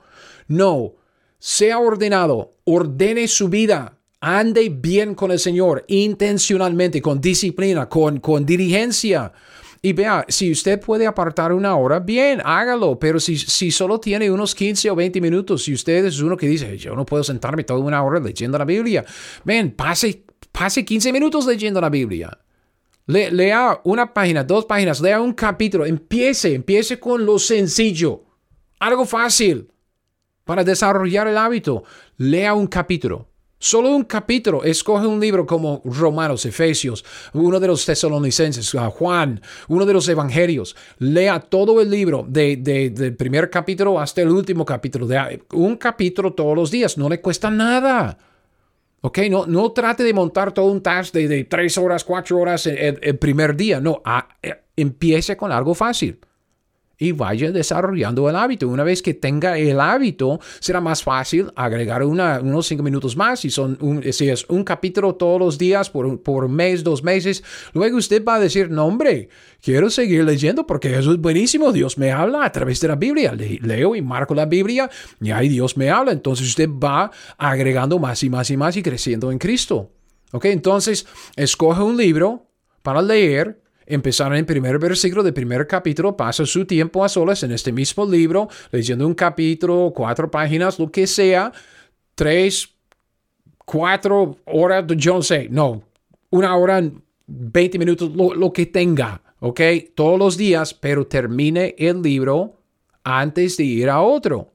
[0.47, 0.93] no,
[1.39, 3.97] sea ordenado, ordene su vida.
[4.23, 9.33] Ande bien con el Señor, intencionalmente, con disciplina, con, con diligencia.
[9.81, 12.99] Y vea, si usted puede apartar una hora, bien, hágalo.
[12.99, 16.47] Pero si, si solo tiene unos 15 o 20 minutos, si usted es uno que
[16.47, 19.03] dice, yo no puedo sentarme toda una hora leyendo la Biblia,
[19.43, 22.37] ven, pase, pase 15 minutos leyendo la Biblia.
[23.07, 25.83] lea una página, dos páginas, lea un capítulo.
[25.83, 28.23] Empiece, empiece con lo sencillo.
[28.79, 29.71] Algo fácil
[30.45, 31.83] para desarrollar el hábito.
[32.17, 33.30] Lea un capítulo.
[33.63, 34.63] Solo un capítulo.
[34.63, 40.75] Escoge un libro como Romanos, Efesios, uno de los tesalonicenses, Juan, uno de los evangelios.
[40.97, 45.05] Lea todo el libro de, del primer capítulo hasta el último capítulo.
[45.05, 46.97] De, un capítulo todos los días.
[46.97, 48.17] No le cuesta nada.
[49.01, 49.19] ¿Ok?
[49.29, 53.55] No, no trate de montar todo un task de, tres horas, cuatro horas el, primer
[53.55, 53.79] día.
[53.79, 56.19] No, ah, eh, empiece con algo fácil
[57.01, 58.67] y vaya desarrollando el hábito.
[58.67, 63.43] Una vez que tenga el hábito, será más fácil agregar unos cinco minutos más.
[63.43, 67.43] Y son un, si es un capítulo todos los días por, por mes, dos meses,
[67.73, 69.29] luego usted va a decir, no hombre,
[69.63, 71.71] quiero seguir leyendo porque eso es buenísimo.
[71.71, 73.33] Dios me habla a través de la Biblia.
[73.33, 74.87] leo y marco la Biblia
[75.19, 76.11] y ahí Dios me habla.
[76.11, 77.09] Entonces usted va
[77.39, 79.89] agregando más y más y más y creciendo en Cristo.
[80.33, 80.45] ¿Ok?
[80.45, 82.45] Entonces, escoge un libro
[82.83, 83.60] para leer
[83.91, 88.05] Empezar en primer versículo del primer capítulo, pasa su tiempo a solas en este mismo
[88.05, 91.51] libro, leyendo un capítulo, cuatro páginas, lo que sea,
[92.15, 92.69] tres,
[93.65, 95.83] cuatro horas, yo no sé, no,
[96.29, 96.81] una hora,
[97.27, 99.59] veinte minutos, lo, lo que tenga, ¿ok?
[99.93, 102.61] Todos los días, pero termine el libro
[103.03, 104.53] antes de ir a otro.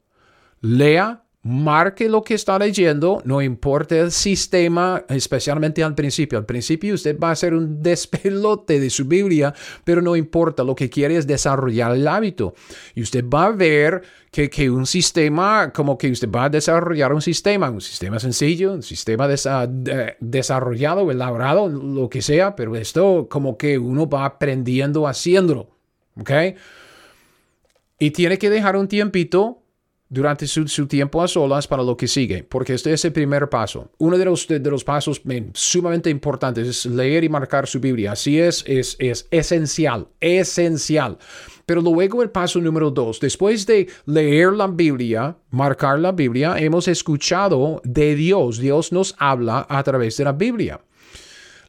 [0.62, 6.38] Lea marque lo que está leyendo, no importa el sistema, especialmente al principio.
[6.38, 9.54] Al principio usted va a hacer un despelote de su Biblia,
[9.84, 12.54] pero no importa, lo que quiere es desarrollar el hábito.
[12.96, 17.12] Y usted va a ver que, que un sistema, como que usted va a desarrollar
[17.12, 23.56] un sistema, un sistema sencillo, un sistema desarrollado, elaborado, lo que sea, pero esto como
[23.56, 25.70] que uno va aprendiendo haciéndolo.
[26.18, 26.30] ¿Ok?
[28.00, 29.62] Y tiene que dejar un tiempito
[30.08, 33.90] durante su, tiempo a solas para lo que sigue, porque este es el primer paso.
[33.98, 35.20] Uno de los, de, los pasos
[35.54, 38.12] sumamente importantes es leer y marcar su Biblia.
[38.12, 41.18] Así es, es, es esencial, esencial.
[41.66, 46.86] Pero luego el paso número dos, después de leer la Biblia, marcar la Biblia, hemos
[46.86, 48.58] escuchado de Dios.
[48.58, 50.80] Dios nos habla a través de la Biblia.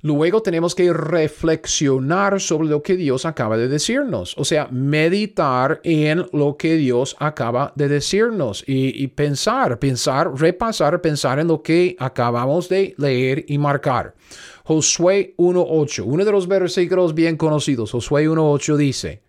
[0.07, 6.25] Luego tenemos que reflexionar sobre lo que Dios acaba de decirnos, o sea, meditar en
[6.31, 12.69] lo que Dios acaba de decirnos y, pensar, pensar, repasar, pensar en lo que acabamos
[12.69, 14.15] de leer y marcar.
[14.63, 19.23] Josué 1.8, uno de los versículos bien conocidos, Josué 1.8 dice,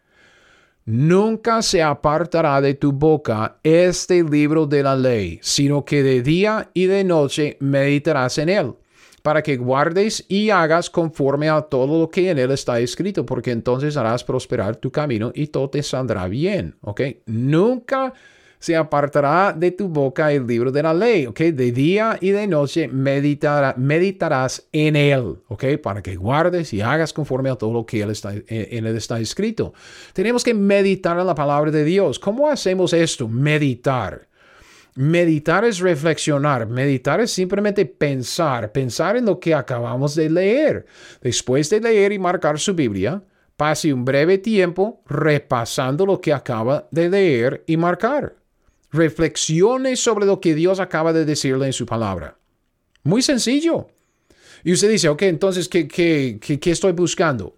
[0.85, 6.71] Nunca se apartará de tu boca este libro de la ley, sino que de día
[6.73, 8.75] y de noche meditarás en él
[9.21, 13.51] para que guardes y hagas conforme a todo lo que en él está escrito, porque
[13.51, 17.01] entonces harás prosperar tu camino y todo te saldrá bien, ¿ok?
[17.27, 18.13] Nunca
[18.59, 21.41] se apartará de tu boca el libro de la ley, ¿ok?
[21.41, 25.65] De día y de noche meditarás en él, ¿ok?
[25.83, 29.73] Para que guardes y hagas conforme a todo lo que está, en él está escrito.
[30.13, 32.19] Tenemos que meditar en la palabra de Dios.
[32.19, 33.29] ¿Cómo hacemos esto?
[33.29, 34.29] Meditar.
[34.99, 40.87] Meditar es reflexionar, meditar es simplemente pensar, pensar en lo que acabamos de leer.
[41.21, 43.23] Después de leer y marcar su Biblia,
[43.57, 48.35] pase un breve tiempo repasando lo que acaba de leer y marcar.
[48.91, 52.37] Reflexione sobre lo que Dios acaba de decirle en su palabra.
[53.05, 53.87] Muy sencillo.
[54.65, 57.57] Y usted dice, ok, entonces, ¿qué, qué, qué estoy buscando?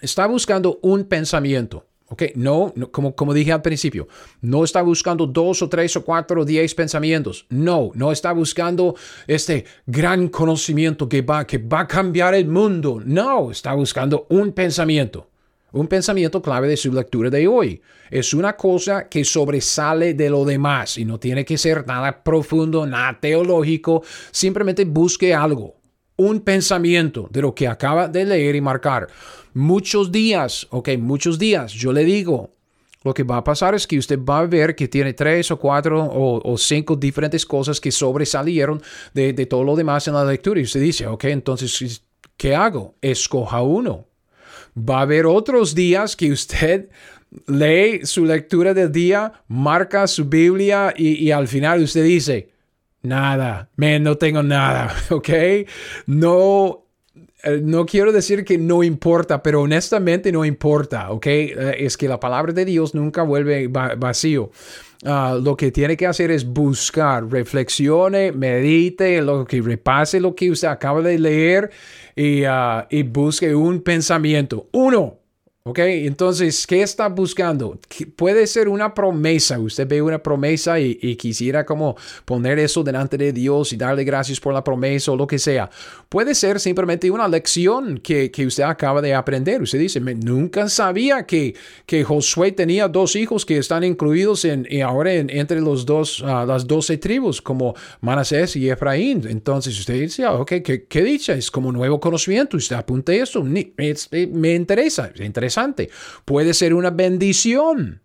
[0.00, 1.84] Está buscando un pensamiento.
[2.06, 4.06] Okay, no, como, como dije al principio,
[4.42, 7.46] no está buscando dos o tres o cuatro o diez pensamientos.
[7.48, 8.94] No, no está buscando
[9.26, 13.00] este gran conocimiento que va, que va a cambiar el mundo.
[13.04, 15.30] No, está buscando un pensamiento.
[15.72, 17.82] Un pensamiento clave de su lectura de hoy.
[18.10, 22.86] Es una cosa que sobresale de lo demás y no tiene que ser nada profundo,
[22.86, 24.04] nada teológico.
[24.30, 25.74] Simplemente busque algo,
[26.16, 29.08] un pensamiento de lo que acaba de leer y marcar
[29.54, 32.50] muchos días, ok, muchos días, yo le digo,
[33.04, 35.58] lo que va a pasar es que usted va a ver que tiene tres o
[35.58, 40.58] cuatro o, cinco diferentes cosas que sobresalieron de, de, todo lo demás en la lectura.
[40.58, 42.02] Y usted dice, ok, entonces,
[42.38, 42.94] ¿qué hago?
[43.02, 44.06] Escoja uno.
[44.76, 46.88] Va a haber otros días que usted
[47.46, 52.53] lee su lectura del día, marca su Biblia y al final usted dice,
[53.04, 55.28] nada, man, no tengo nada, ok.
[56.06, 56.84] No
[57.44, 61.26] eh, no quiero decir que no importa, pero honestamente no importa, ¿ok?
[61.26, 64.50] Eh, es que la palabra de Dios nunca vuelve vacío.
[65.04, 70.50] Ah, lo que tiene que hacer es buscar, reflexione, medite, lo que repase lo que
[70.50, 71.70] usted acaba de leer
[72.16, 74.68] y, ah, y busque un pensamiento.
[74.72, 75.18] Uno,
[75.66, 75.78] ¿Ok?
[75.78, 77.78] Entonces, ¿qué está buscando?
[78.16, 79.58] Puede ser una promesa.
[79.58, 81.96] Usted ve una promesa y, quisiera como
[82.26, 85.70] poner eso delante de Dios y darle gracias por la promesa o lo que sea.
[86.10, 89.62] Puede ser simplemente una lección que, usted acaba de aprender.
[89.62, 91.54] Usted dice, nunca sabía que,
[91.86, 96.66] que Josué tenía dos hijos que están incluidos en, ahora entre los dos, ah, las
[96.66, 99.26] doce tribus, como Manasés y Efraín.
[99.26, 101.32] Entonces, usted dice, ah, ok, ¿qué, qué dicha?
[101.32, 102.58] Es como nuevo conocimiento.
[102.58, 103.42] Usted apunte esto.
[103.42, 105.53] Me interesa, me interesa
[106.24, 108.00] Puede ser una bendición.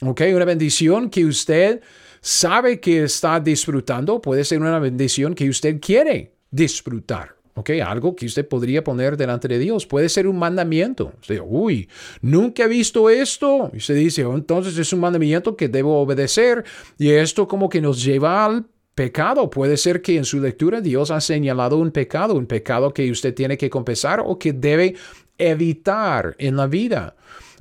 [0.00, 0.22] ¿Ok?
[0.34, 1.80] Una bendición que usted
[2.20, 4.20] sabe que está disfrutando.
[4.20, 7.36] Puede ser una bendición que usted quiere disfrutar.
[7.54, 7.70] ¿Ok?
[7.84, 9.86] Algo que usted podría poner delante de Dios.
[9.86, 11.12] Puede ser un mandamiento.
[11.20, 11.88] Usted dice, uy,
[12.22, 13.70] nunca he visto esto.
[13.72, 16.64] Y usted dice, oh, entonces es un mandamiento que debo obedecer.
[16.98, 19.50] Y esto como que nos lleva al pecado.
[19.50, 23.34] Puede ser que en su lectura Dios ha señalado un pecado, un pecado que usted
[23.34, 24.94] tiene que confesar o que debe
[25.38, 27.14] evitar en la vida.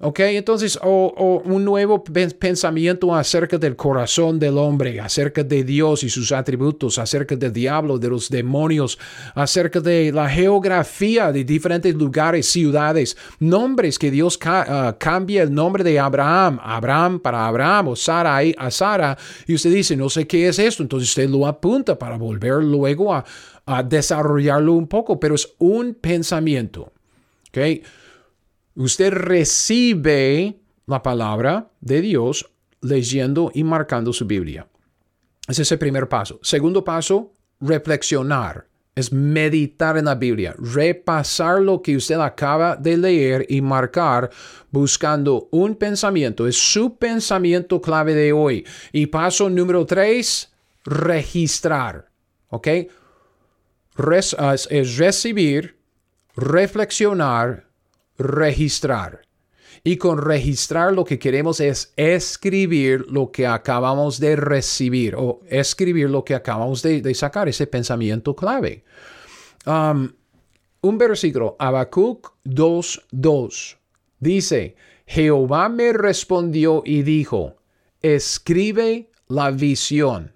[0.03, 0.19] ¿Ok?
[0.21, 6.31] Entonces, o, un nuevo pensamiento acerca del corazón del hombre, acerca de Dios y sus
[6.31, 8.97] atributos, acerca del diablo, de los demonios,
[9.36, 15.84] acerca de la geografía de diferentes lugares, ciudades, nombres que Dios ah, cambia el nombre
[15.84, 20.47] de Abraham, Abraham para Abraham o Sarai a Sara, y usted dice, no sé qué
[20.47, 23.23] es esto, entonces usted lo apunta para volver luego a,
[23.67, 26.91] a desarrollarlo un poco, pero es un pensamiento.
[27.52, 27.86] ¿Ok?
[28.76, 32.50] Usted recibe la palabra de Dios
[32.82, 34.68] leyendo y marcando su Biblia.
[35.48, 36.40] Ese es el primer paso.
[36.42, 38.68] Segundo paso, reflexionar.
[38.94, 44.30] Es meditar en la Biblia, repasar lo que usted acaba de leer y marcar
[44.70, 46.46] buscando un pensamiento.
[46.46, 48.66] Es su pensamiento clave de hoy.
[48.92, 50.52] Y paso número tres,
[50.84, 52.10] registrar.
[52.50, 52.68] ¿Ok?
[54.38, 55.81] Ah, es recibir
[56.36, 57.67] reflexionar,
[58.17, 59.22] registrar.
[59.84, 66.10] Y con registrar lo que queremos es escribir lo que acabamos de recibir o escribir
[66.10, 68.84] lo que acabamos de, sacar, ese pensamiento clave.
[69.65, 70.10] Um,
[70.82, 73.78] un versículo, Habacuc 2.2,
[74.20, 77.58] dice, Jehová me respondió y dijo,
[78.01, 80.34] escribe la visión,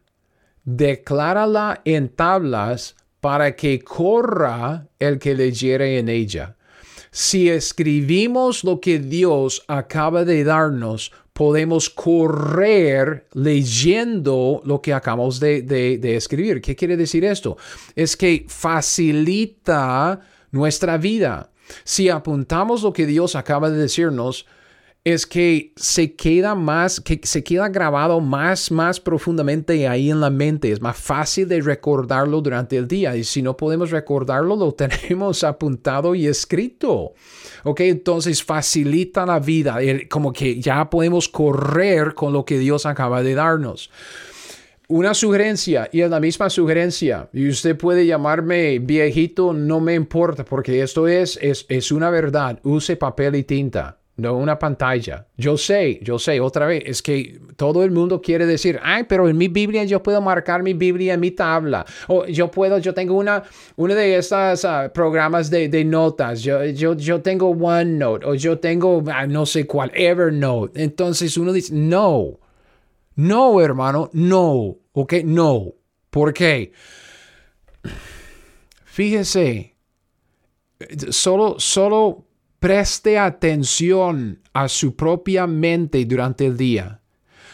[0.64, 2.96] declárala en tablas
[3.26, 6.56] para que corra el que leyere en ella.
[7.10, 15.64] Si escribimos lo que Dios acaba de darnos, podemos correr leyendo lo que acabamos de,
[15.64, 16.62] de, escribir.
[16.62, 17.58] ¿Qué quiere decir esto?
[17.96, 20.20] Es que facilita
[20.52, 21.50] nuestra vida.
[21.84, 24.46] Si apuntamos lo que Dios acaba de decirnos,
[25.06, 30.32] es que se queda más, que se queda grabado más, más profundamente ahí en la
[30.32, 30.72] mente.
[30.72, 33.16] Es más fácil de recordarlo durante el día.
[33.16, 37.14] Y si no podemos recordarlo, lo tenemos apuntado y escrito.
[37.64, 39.78] Ok, entonces facilita la vida.
[40.10, 43.92] Como que ya podemos correr con lo que Dios acaba de darnos
[44.88, 50.46] una sugerencia y es la misma sugerencia y usted puede llamarme viejito, no me importa
[50.46, 52.60] porque esto es, es, es una verdad.
[52.64, 55.28] Use papel y tinta no una pantalla.
[55.36, 59.28] Yo sé, yo sé, otra vez, es que todo el mundo quiere decir, ay, pero
[59.28, 61.86] en mi Biblia yo puedo marcar mi Biblia en mi tabla.
[62.08, 63.44] O yo puedo, yo tengo una,
[63.76, 66.42] una de estas ah, programas de, de, notas.
[66.42, 70.82] Yo, yo, yo tengo OneNote o yo tengo, ah, no sé cuál, Evernote.
[70.82, 72.40] Entonces uno dice, no,
[73.16, 75.74] no, hermano, no, ok, no.
[76.10, 76.72] ¿Por qué?
[78.86, 79.76] Fíjese,
[81.10, 82.25] solo, solo
[82.66, 87.00] Preste atención a su propia mente durante el día.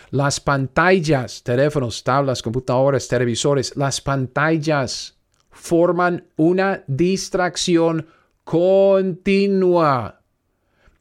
[0.09, 5.17] Las pantallas, teléfonos, tablas, computadoras, televisores, las pantallas
[5.49, 8.07] forman una distracción
[8.45, 10.21] continua.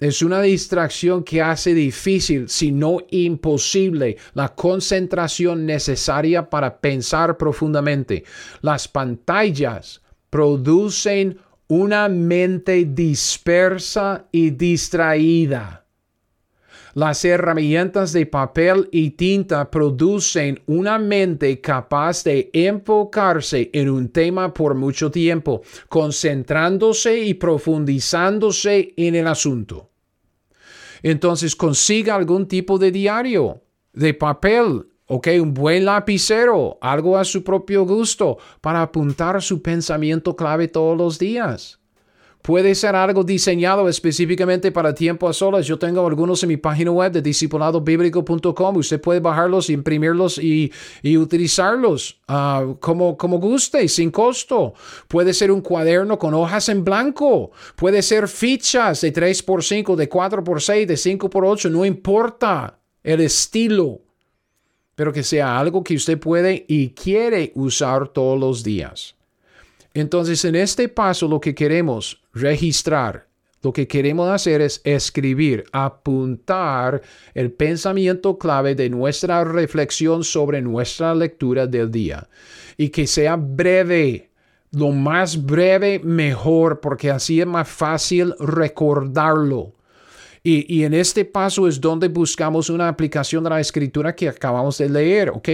[0.00, 8.24] Es una distracción que hace difícil, si no imposible, la concentración necesaria para pensar profundamente.
[8.60, 11.38] Las pantallas producen
[11.70, 15.86] una mente dispersa y distraída.
[16.94, 24.52] Las herramientas de papel y tinta producen una mente capaz de enfocarse en un tema
[24.52, 29.90] por mucho tiempo, concentrándose y profundizándose en el asunto.
[31.04, 33.62] Entonces consiga algún tipo de diario,
[33.92, 40.36] de papel, Ok, un buen lapicero, algo a su propio gusto para apuntar su pensamiento
[40.36, 41.80] clave todos los días.
[42.42, 45.66] Puede ser algo diseñado específicamente para tiempo a solas.
[45.66, 48.76] Yo tengo algunos en mi página web de discipuladobiblico.com.
[48.76, 50.70] Usted puede bajarlos, imprimirlos y,
[51.02, 54.74] utilizarlos uh, como, como guste, sin costo.
[55.08, 57.50] Puede ser un cuaderno con hojas en blanco.
[57.74, 61.68] Puede ser fichas de 3x5, de 4x6, de 5x8.
[61.68, 64.02] No importa el estilo
[65.00, 69.16] pero que sea algo que usted puede y quiere usar todos los días.
[69.94, 73.26] Entonces, en este paso lo que queremos registrar,
[73.62, 77.00] lo que queremos hacer es escribir, apuntar
[77.32, 82.28] el pensamiento clave de nuestra reflexión sobre nuestra lectura del día
[82.76, 84.28] y que sea breve.
[84.70, 89.72] Lo más breve mejor porque así es más fácil recordarlo.
[90.42, 94.88] Y, en este paso es donde buscamos una aplicación de la escritura que acabamos de
[94.88, 95.48] leer, ¿ok?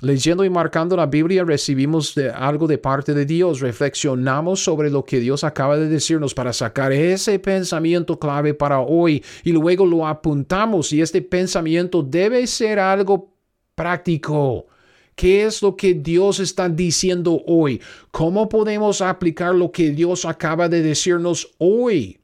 [0.00, 5.20] Leyendo y marcando la Biblia recibimos algo de parte de Dios, reflexionamos sobre lo que
[5.20, 10.92] Dios acaba de decirnos para sacar ese pensamiento clave para hoy y luego lo apuntamos
[10.92, 13.32] y este pensamiento debe ser algo
[13.76, 14.66] práctico.
[15.14, 17.80] ¿Qué es lo que Dios está diciendo hoy?
[18.10, 22.18] ¿Cómo podemos aplicar lo que Dios acaba de decirnos hoy?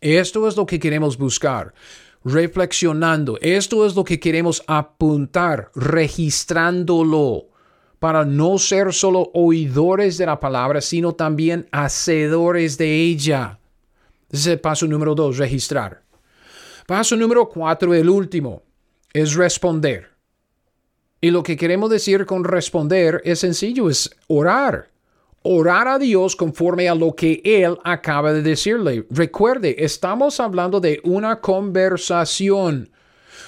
[0.00, 1.72] Esto es lo que queremos buscar.
[2.24, 7.46] Reflexionando, esto es lo que queremos apuntar, registrándolo,
[7.98, 13.58] para no ser solo oidores de la palabra, sino también hacedores de ella.
[14.28, 16.02] Ese es el paso número dos, registrar.
[16.86, 18.62] Paso número cuatro, el último,
[19.12, 20.10] es responder.
[21.20, 24.88] Y lo que queremos decir con responder es sencillo, es orar
[25.46, 29.06] orar a Dios conforme a lo que Él acaba de decirle.
[29.10, 32.90] Recuerde, estamos hablando de una conversación.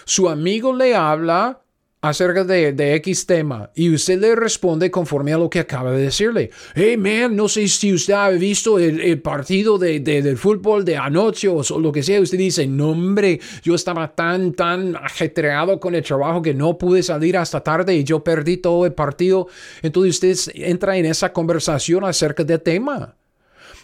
[0.04, 1.60] Su amigo le habla
[2.08, 6.02] acerca de, de, X tema y usted le responde conforme a lo que acaba de
[6.02, 6.50] decirle.
[6.74, 11.48] Hey man, no sé si usted ha visto el, partido de, del fútbol de anoche
[11.48, 12.20] o, lo que sea.
[12.20, 17.02] Usted dice, no hombre, yo estaba tan, tan ajetreado con el trabajo que no pude
[17.02, 19.48] salir hasta tarde y yo perdí todo el partido.
[19.82, 23.16] Entonces usted entra en esa conversación acerca del tema.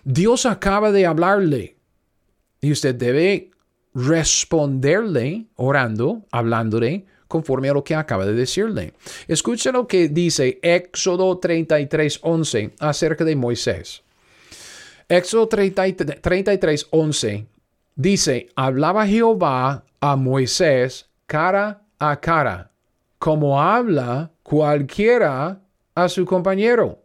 [0.05, 1.77] Dios acaba de hablarle
[2.61, 3.51] y usted debe
[3.95, 8.93] responderle orando, hablándole conforme a lo que acaba de decirle.
[9.27, 14.05] Escucha lo que dice Éxodo 33, 11 acerca de Moisés.
[15.09, 17.47] Éxodo 33, 11
[17.97, 22.71] dice, hablaba Jehová a Moisés cara a cara,
[23.19, 25.61] como habla cualquiera
[25.97, 27.01] a su compañero.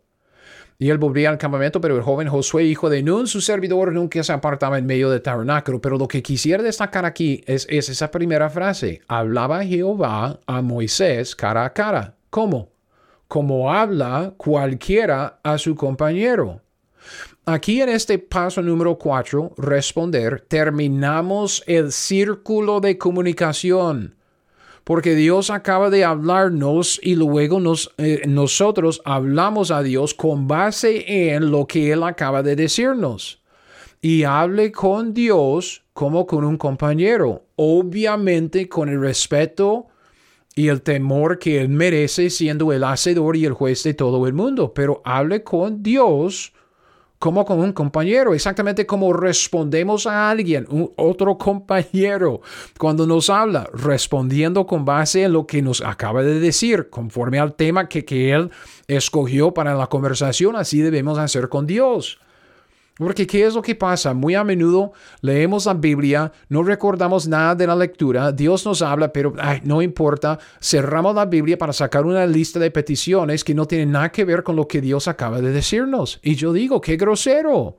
[0.81, 4.23] Y él volvía al campamento, pero el joven Josué, hijo de Nun, su servidor, nunca
[4.23, 5.81] se apartaba en medio del tabernáculo.
[5.81, 9.01] Pero lo que quisiera destacar aquí es, es esa primera frase.
[9.09, 12.15] Hablaba Jehová a Moisés cara a cara.
[12.29, 12.69] ¿Cómo?
[13.27, 16.61] Como habla cualquiera a su compañero.
[17.45, 24.15] Aquí en este paso número 4, responder, terminamos el círculo de comunicación
[24.83, 27.61] porque Dios acaba de hablarnos y luego
[27.97, 33.41] eh, nosotros hablamos a Dios con base en lo que Él acaba de decirnos.
[34.01, 39.87] Y hable con Dios como con un compañero, obviamente con el respeto
[40.55, 44.33] y el temor que Él merece siendo el hacedor y el juez de todo el
[44.33, 46.53] mundo, pero hable con Dios
[47.19, 52.41] como con un compañero, exactamente como respondemos a alguien, un otro compañero,
[52.77, 57.55] cuando nos habla, respondiendo con base en lo que nos acaba de decir, conforme al
[57.55, 58.49] tema que, que él
[58.87, 62.19] escogió para la conversación, así debemos hacer con Dios.
[62.99, 64.13] Porque ¿qué es lo que pasa?
[64.13, 64.91] Muy a menudo
[65.21, 69.33] leemos la Biblia, no recordamos nada de la lectura, Dios nos habla, pero
[69.63, 74.11] no importa, cerramos la Biblia para sacar una lista de peticiones que no tienen nada
[74.11, 76.19] que ver con lo que Dios acaba de decirnos.
[76.21, 77.77] Y yo digo, qué grosero.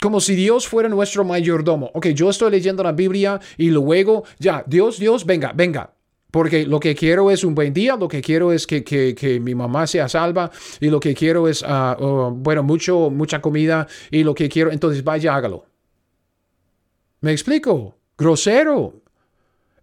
[0.00, 1.90] Como si Dios fuera nuestro mayordomo.
[1.92, 5.92] Ok, yo estoy leyendo la Biblia y luego, ya, Dios, Dios, venga, venga,
[6.30, 9.54] porque lo que quiero es un buen día, lo que quiero es que, que, mi
[9.54, 10.50] mamá sea salva
[10.80, 14.70] y lo que quiero es, ah, oh, bueno, mucho, mucha comida y lo que quiero,
[14.70, 15.66] entonces vaya, hágalo.
[17.20, 17.98] ¿Me explico?
[18.16, 19.02] Grosero.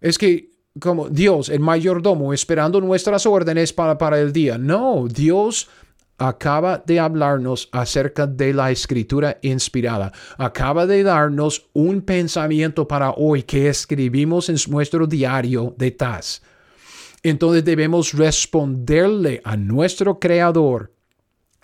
[0.00, 4.58] Es que como Dios, el mayordomo, esperando nuestras órdenes para, para el día.
[4.58, 5.68] No, Dios
[6.18, 10.12] acaba de hablarnos acerca de la escritura inspirada.
[10.36, 16.42] Acaba de darnos un pensamiento para hoy que escribimos en nuestro diario de Taz.
[17.22, 20.92] Entonces debemos responderle a nuestro creador,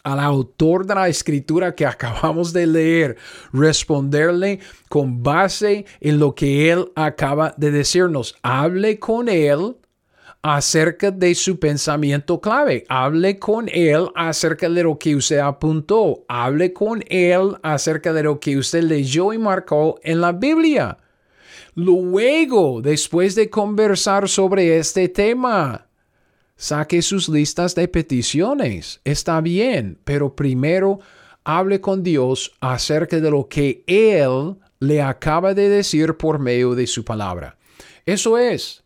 [0.03, 3.17] al autor de la escritura que acabamos de leer,
[3.53, 8.37] responderle con base en lo que él acaba de decirnos.
[8.43, 9.77] Hable con él
[10.45, 12.85] acerca de su pensamiento clave.
[12.91, 16.27] Hable con él acerca de lo que usted apuntó.
[16.29, 20.99] Hable con él acerca de lo que usted leyó y marcó en la Biblia.
[21.75, 25.87] Luego, después de conversar sobre este tema,
[26.57, 29.01] saque sus listas de peticiones.
[29.03, 31.01] Está bien, pero primero
[31.45, 36.87] hable con Dios acerca de lo que Él le acaba de decir por medio de
[36.87, 37.57] su palabra.
[38.05, 38.84] Eso es.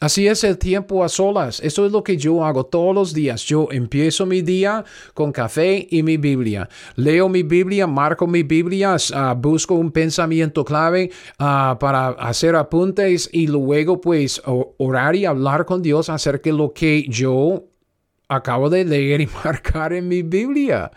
[0.00, 1.60] Así es el tiempo a solas.
[1.60, 3.44] Eso es lo que yo hago todos los días.
[3.44, 4.84] Yo empiezo mi día
[5.14, 6.68] con café y mi Biblia.
[6.96, 13.28] Leo mi Biblia, marco mi Biblia, ah, busco un pensamiento clave ah, para hacer apuntes
[13.32, 17.64] y luego pues orar y hablar con Dios acerca de lo que yo
[18.34, 20.90] acabo de leer y marcar en mi Biblia.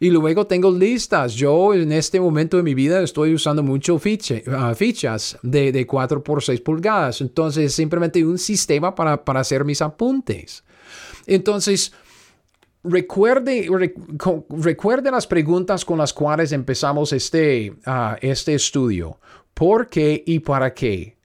[0.00, 1.34] Y luego tengo listas.
[1.34, 4.00] Yo en este momento de mi vida estoy usando mucho
[4.48, 7.20] ah, fichas de, de 4 por 6 pulgadas.
[7.20, 10.64] Entonces, simplemente un sistema para, hacer mis apuntes.
[11.26, 11.92] Entonces,
[12.82, 13.68] recuerde,
[14.50, 19.18] recuerde las preguntas con las cuales empezamos este, ah, este estudio.
[19.54, 21.16] ¿Por qué y para qué?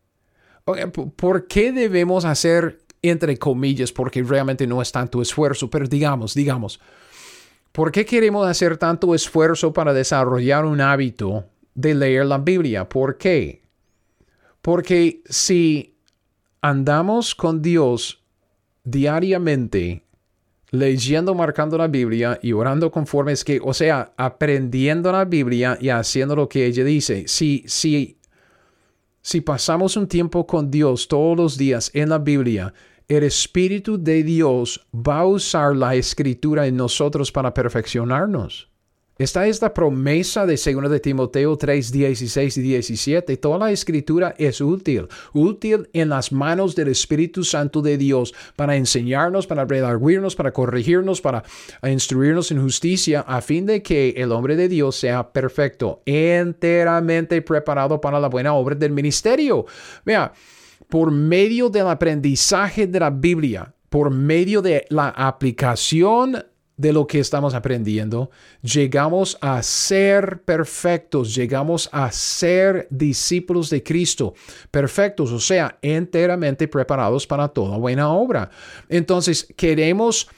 [1.15, 6.79] ¿Por qué debemos hacer entre comillas, porque realmente no es tanto esfuerzo, pero digamos, digamos,
[7.71, 11.45] ¿por qué queremos hacer tanto esfuerzo para desarrollar un hábito
[11.75, 12.87] de leer la Biblia?
[12.87, 13.61] ¿Por qué?
[14.61, 15.95] Porque si
[16.61, 18.21] andamos con Dios
[18.83, 20.03] diariamente,
[20.71, 25.89] leyendo, marcando la Biblia y orando conforme es que, o sea, aprendiendo la Biblia y
[25.89, 28.18] haciendo lo que ella dice, si, si
[29.29, 32.73] si pasamos un tiempo con Dios todos los días en la Biblia,
[33.07, 38.71] el Espíritu de Dios va a usar la escritura en nosotros para perfeccionarnos.
[39.19, 43.35] Esta es la promesa de 2 de Timoteo 3, 16 y 17.
[43.35, 48.77] Toda la escritura es útil, útil en las manos del Espíritu Santo de Dios para
[48.77, 51.43] enseñarnos, para redarguirnos, para corregirnos, para
[51.83, 57.99] instruirnos en justicia, a fin de que el hombre de Dios sea perfecto, enteramente preparado
[57.99, 59.65] para la buena obra del ministerio.
[60.05, 60.31] Vea,
[60.87, 66.41] por medio del aprendizaje de la Biblia, por medio de la aplicación
[66.79, 74.33] de lo que estamos aprendiendo, llegamos a ser perfectos, llegamos a ser discípulos de Cristo,
[74.71, 78.49] perfectos, o sea, enteramente preparados para toda buena obra.
[78.87, 80.29] Entonces, queremos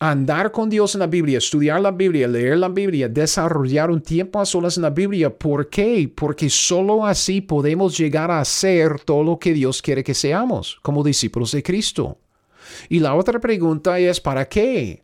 [0.00, 4.40] andar con Dios en la Biblia, estudiar la Biblia, leer la Biblia, desarrollar un tiempo
[4.40, 5.30] a solas en la Biblia.
[5.30, 6.10] ¿Por qué?
[6.12, 11.04] Porque solo así podemos llegar a ser todo lo que Dios quiere que seamos como
[11.04, 12.18] discípulos de Cristo.
[12.88, 15.03] Y la otra pregunta es, ¿para qué?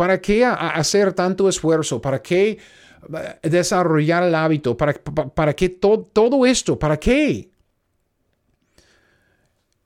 [0.00, 2.00] ¿Para qué hacer tanto esfuerzo?
[2.00, 4.74] ¿Para qué eh, desarrollar el hábito?
[4.74, 6.78] ¿Para, para, qué todo esto?
[6.78, 7.50] ¿Para qué?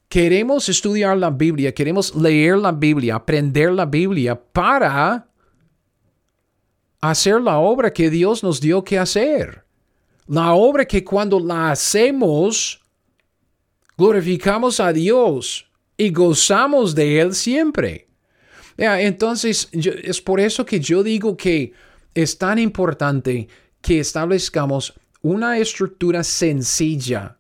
[0.09, 5.27] Queremos estudiar la Biblia, queremos leer la Biblia, aprender la Biblia para
[7.01, 9.65] hacer la obra que Dios nos dio que hacer.
[10.29, 12.81] La obra que cuando la hacemos,
[13.99, 18.04] glorificamos a Dios y gozamos de Él siempre.
[18.77, 21.73] Entonces, es por eso que yo digo que
[22.15, 23.49] es tan importante
[23.81, 27.39] que establezcamos una estructura sencilla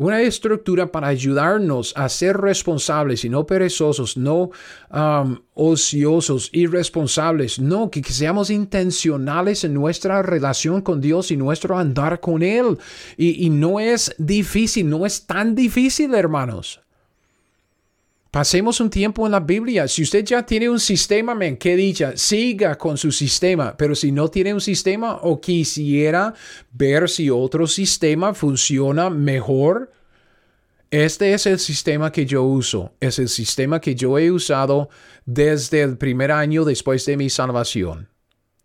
[0.00, 4.50] una estructura para ayudarnos a ser responsables y no perezosos, no
[4.90, 12.18] um, ociosos, irresponsables, no, que, seamos intencionales en nuestra relación con Dios y nuestro andar
[12.18, 12.78] con Él.
[13.18, 16.80] Y, y no es difícil, no es tan difícil, hermanos.
[18.30, 19.88] Pasemos un tiempo en la Biblia.
[19.88, 23.76] Si usted ya tiene un sistema, men, qué dicha, siga con su sistema.
[23.76, 26.32] Pero si no tiene un sistema o quisiera
[26.70, 29.90] ver si otro sistema funciona mejor,
[30.92, 34.90] este es el sistema que yo uso, es el sistema que yo he usado
[35.24, 38.08] desde el primer año después de mi salvación.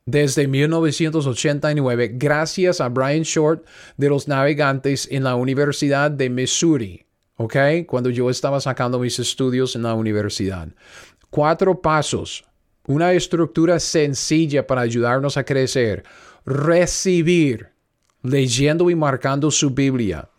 [0.05, 3.66] Desde 1989, gracias a Brian Short
[3.97, 7.05] de los Navegantes en la Universidad de Missouri,
[7.38, 7.56] ¿ok?
[7.88, 10.68] Cuando yo estaba sacando mis estudios en la universidad.
[11.30, 12.46] Cuatro pasos,
[12.88, 16.04] una estructura sencilla para ayudarnos a crecer.
[16.46, 17.70] Recibir,
[18.22, 20.30] leyendo y marcando su Biblia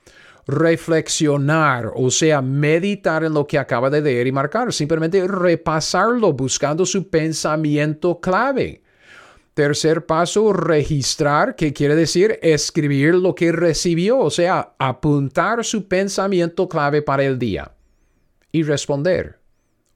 [0.47, 6.87] reflexionar, o sea, meditar en lo que acaba de leer y marcar, simplemente repasarlo buscando
[6.87, 8.83] su pensamiento clave.
[9.57, 16.69] Tercer paso, registrar, que quiere decir escribir lo que recibió, o sea, apuntar su pensamiento
[16.69, 17.73] clave para el día
[18.53, 19.39] y responder.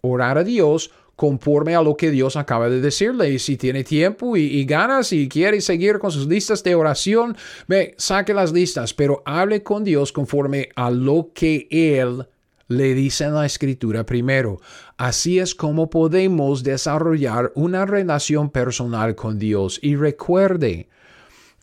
[0.01, 3.33] Orar a Dios conforme a lo que Dios acaba de decirle.
[3.33, 7.37] Y si tiene tiempo y, ganas y quiere seguir con sus listas de oración,
[7.69, 12.27] ve, saque las listas, pero hable con Dios conforme a lo que Él
[12.71, 14.61] le dice en la escritura primero.
[14.97, 19.81] Así es como podemos desarrollar una relación personal con Dios.
[19.83, 20.89] Y recuerde,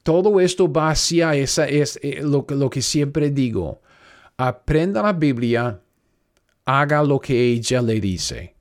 [0.03, 3.82] todo esto va hacia esa, es eh, lo, lo que siempre digo.
[4.36, 5.80] Aprenda la Biblia,
[6.66, 8.55] haga lo que ella le dice.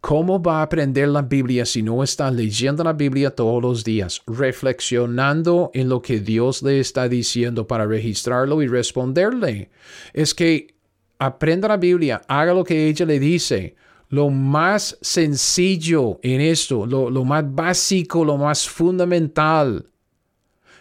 [0.00, 4.22] ¿Cómo va a aprender la Biblia si no está leyendo la Biblia todos los días,
[4.26, 9.68] reflexionando en lo que Dios le está diciendo para registrarlo y responderle?
[10.14, 10.75] Es que
[11.18, 13.74] aprenda la Biblia, haga lo que ella le dice.
[14.08, 19.86] Lo más sencillo en esto, lo, lo más básico, lo más fundamental,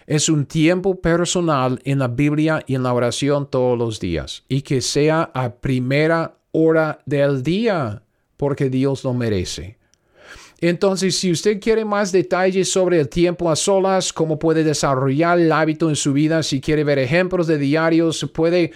[0.07, 4.61] es un tiempo personal en la Biblia y en la oración todos los días y
[4.61, 8.03] que sea a primera hora del día
[8.38, 9.77] porque Dios lo merece.
[10.61, 15.51] Entonces, si usted quiere más detalles sobre el tiempo a solas, cómo puede desarrollar el
[15.51, 18.71] hábito en su vida, si quiere ver ejemplos de diarios, puede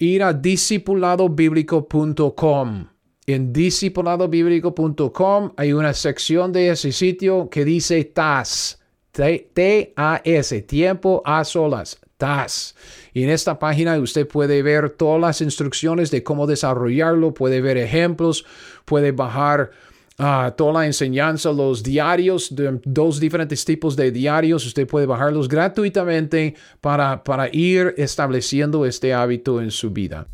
[0.00, 2.86] ir a discipuladobiblico.com.
[3.26, 8.80] En discipuladobiblico.com hay una sección de ese sitio que dice TAS.
[9.12, 12.00] T-A-S, tiempo a solas.
[12.16, 12.74] TAS.
[13.12, 17.76] Y en esta página usted puede ver todas las instrucciones de cómo desarrollarlo, puede ver
[17.76, 18.46] ejemplos,
[18.84, 19.72] puede bajar
[20.20, 24.66] ah, toda la enseñanza, los diarios, de, dos diferentes tipos de diarios.
[24.66, 30.26] Usted puede bajarlos gratuitamente para, para ir estableciendo este hábito en su vida.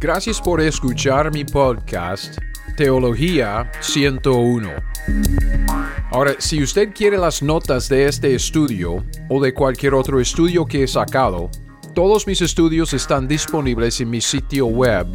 [0.00, 2.36] Gracias por escuchar mi podcast
[2.76, 4.68] Teología 101.
[6.10, 10.82] Ahora, si usted quiere las notas de este estudio o de cualquier otro estudio que
[10.82, 11.50] he sacado,
[11.94, 15.06] todos mis estudios están disponibles en mi sitio web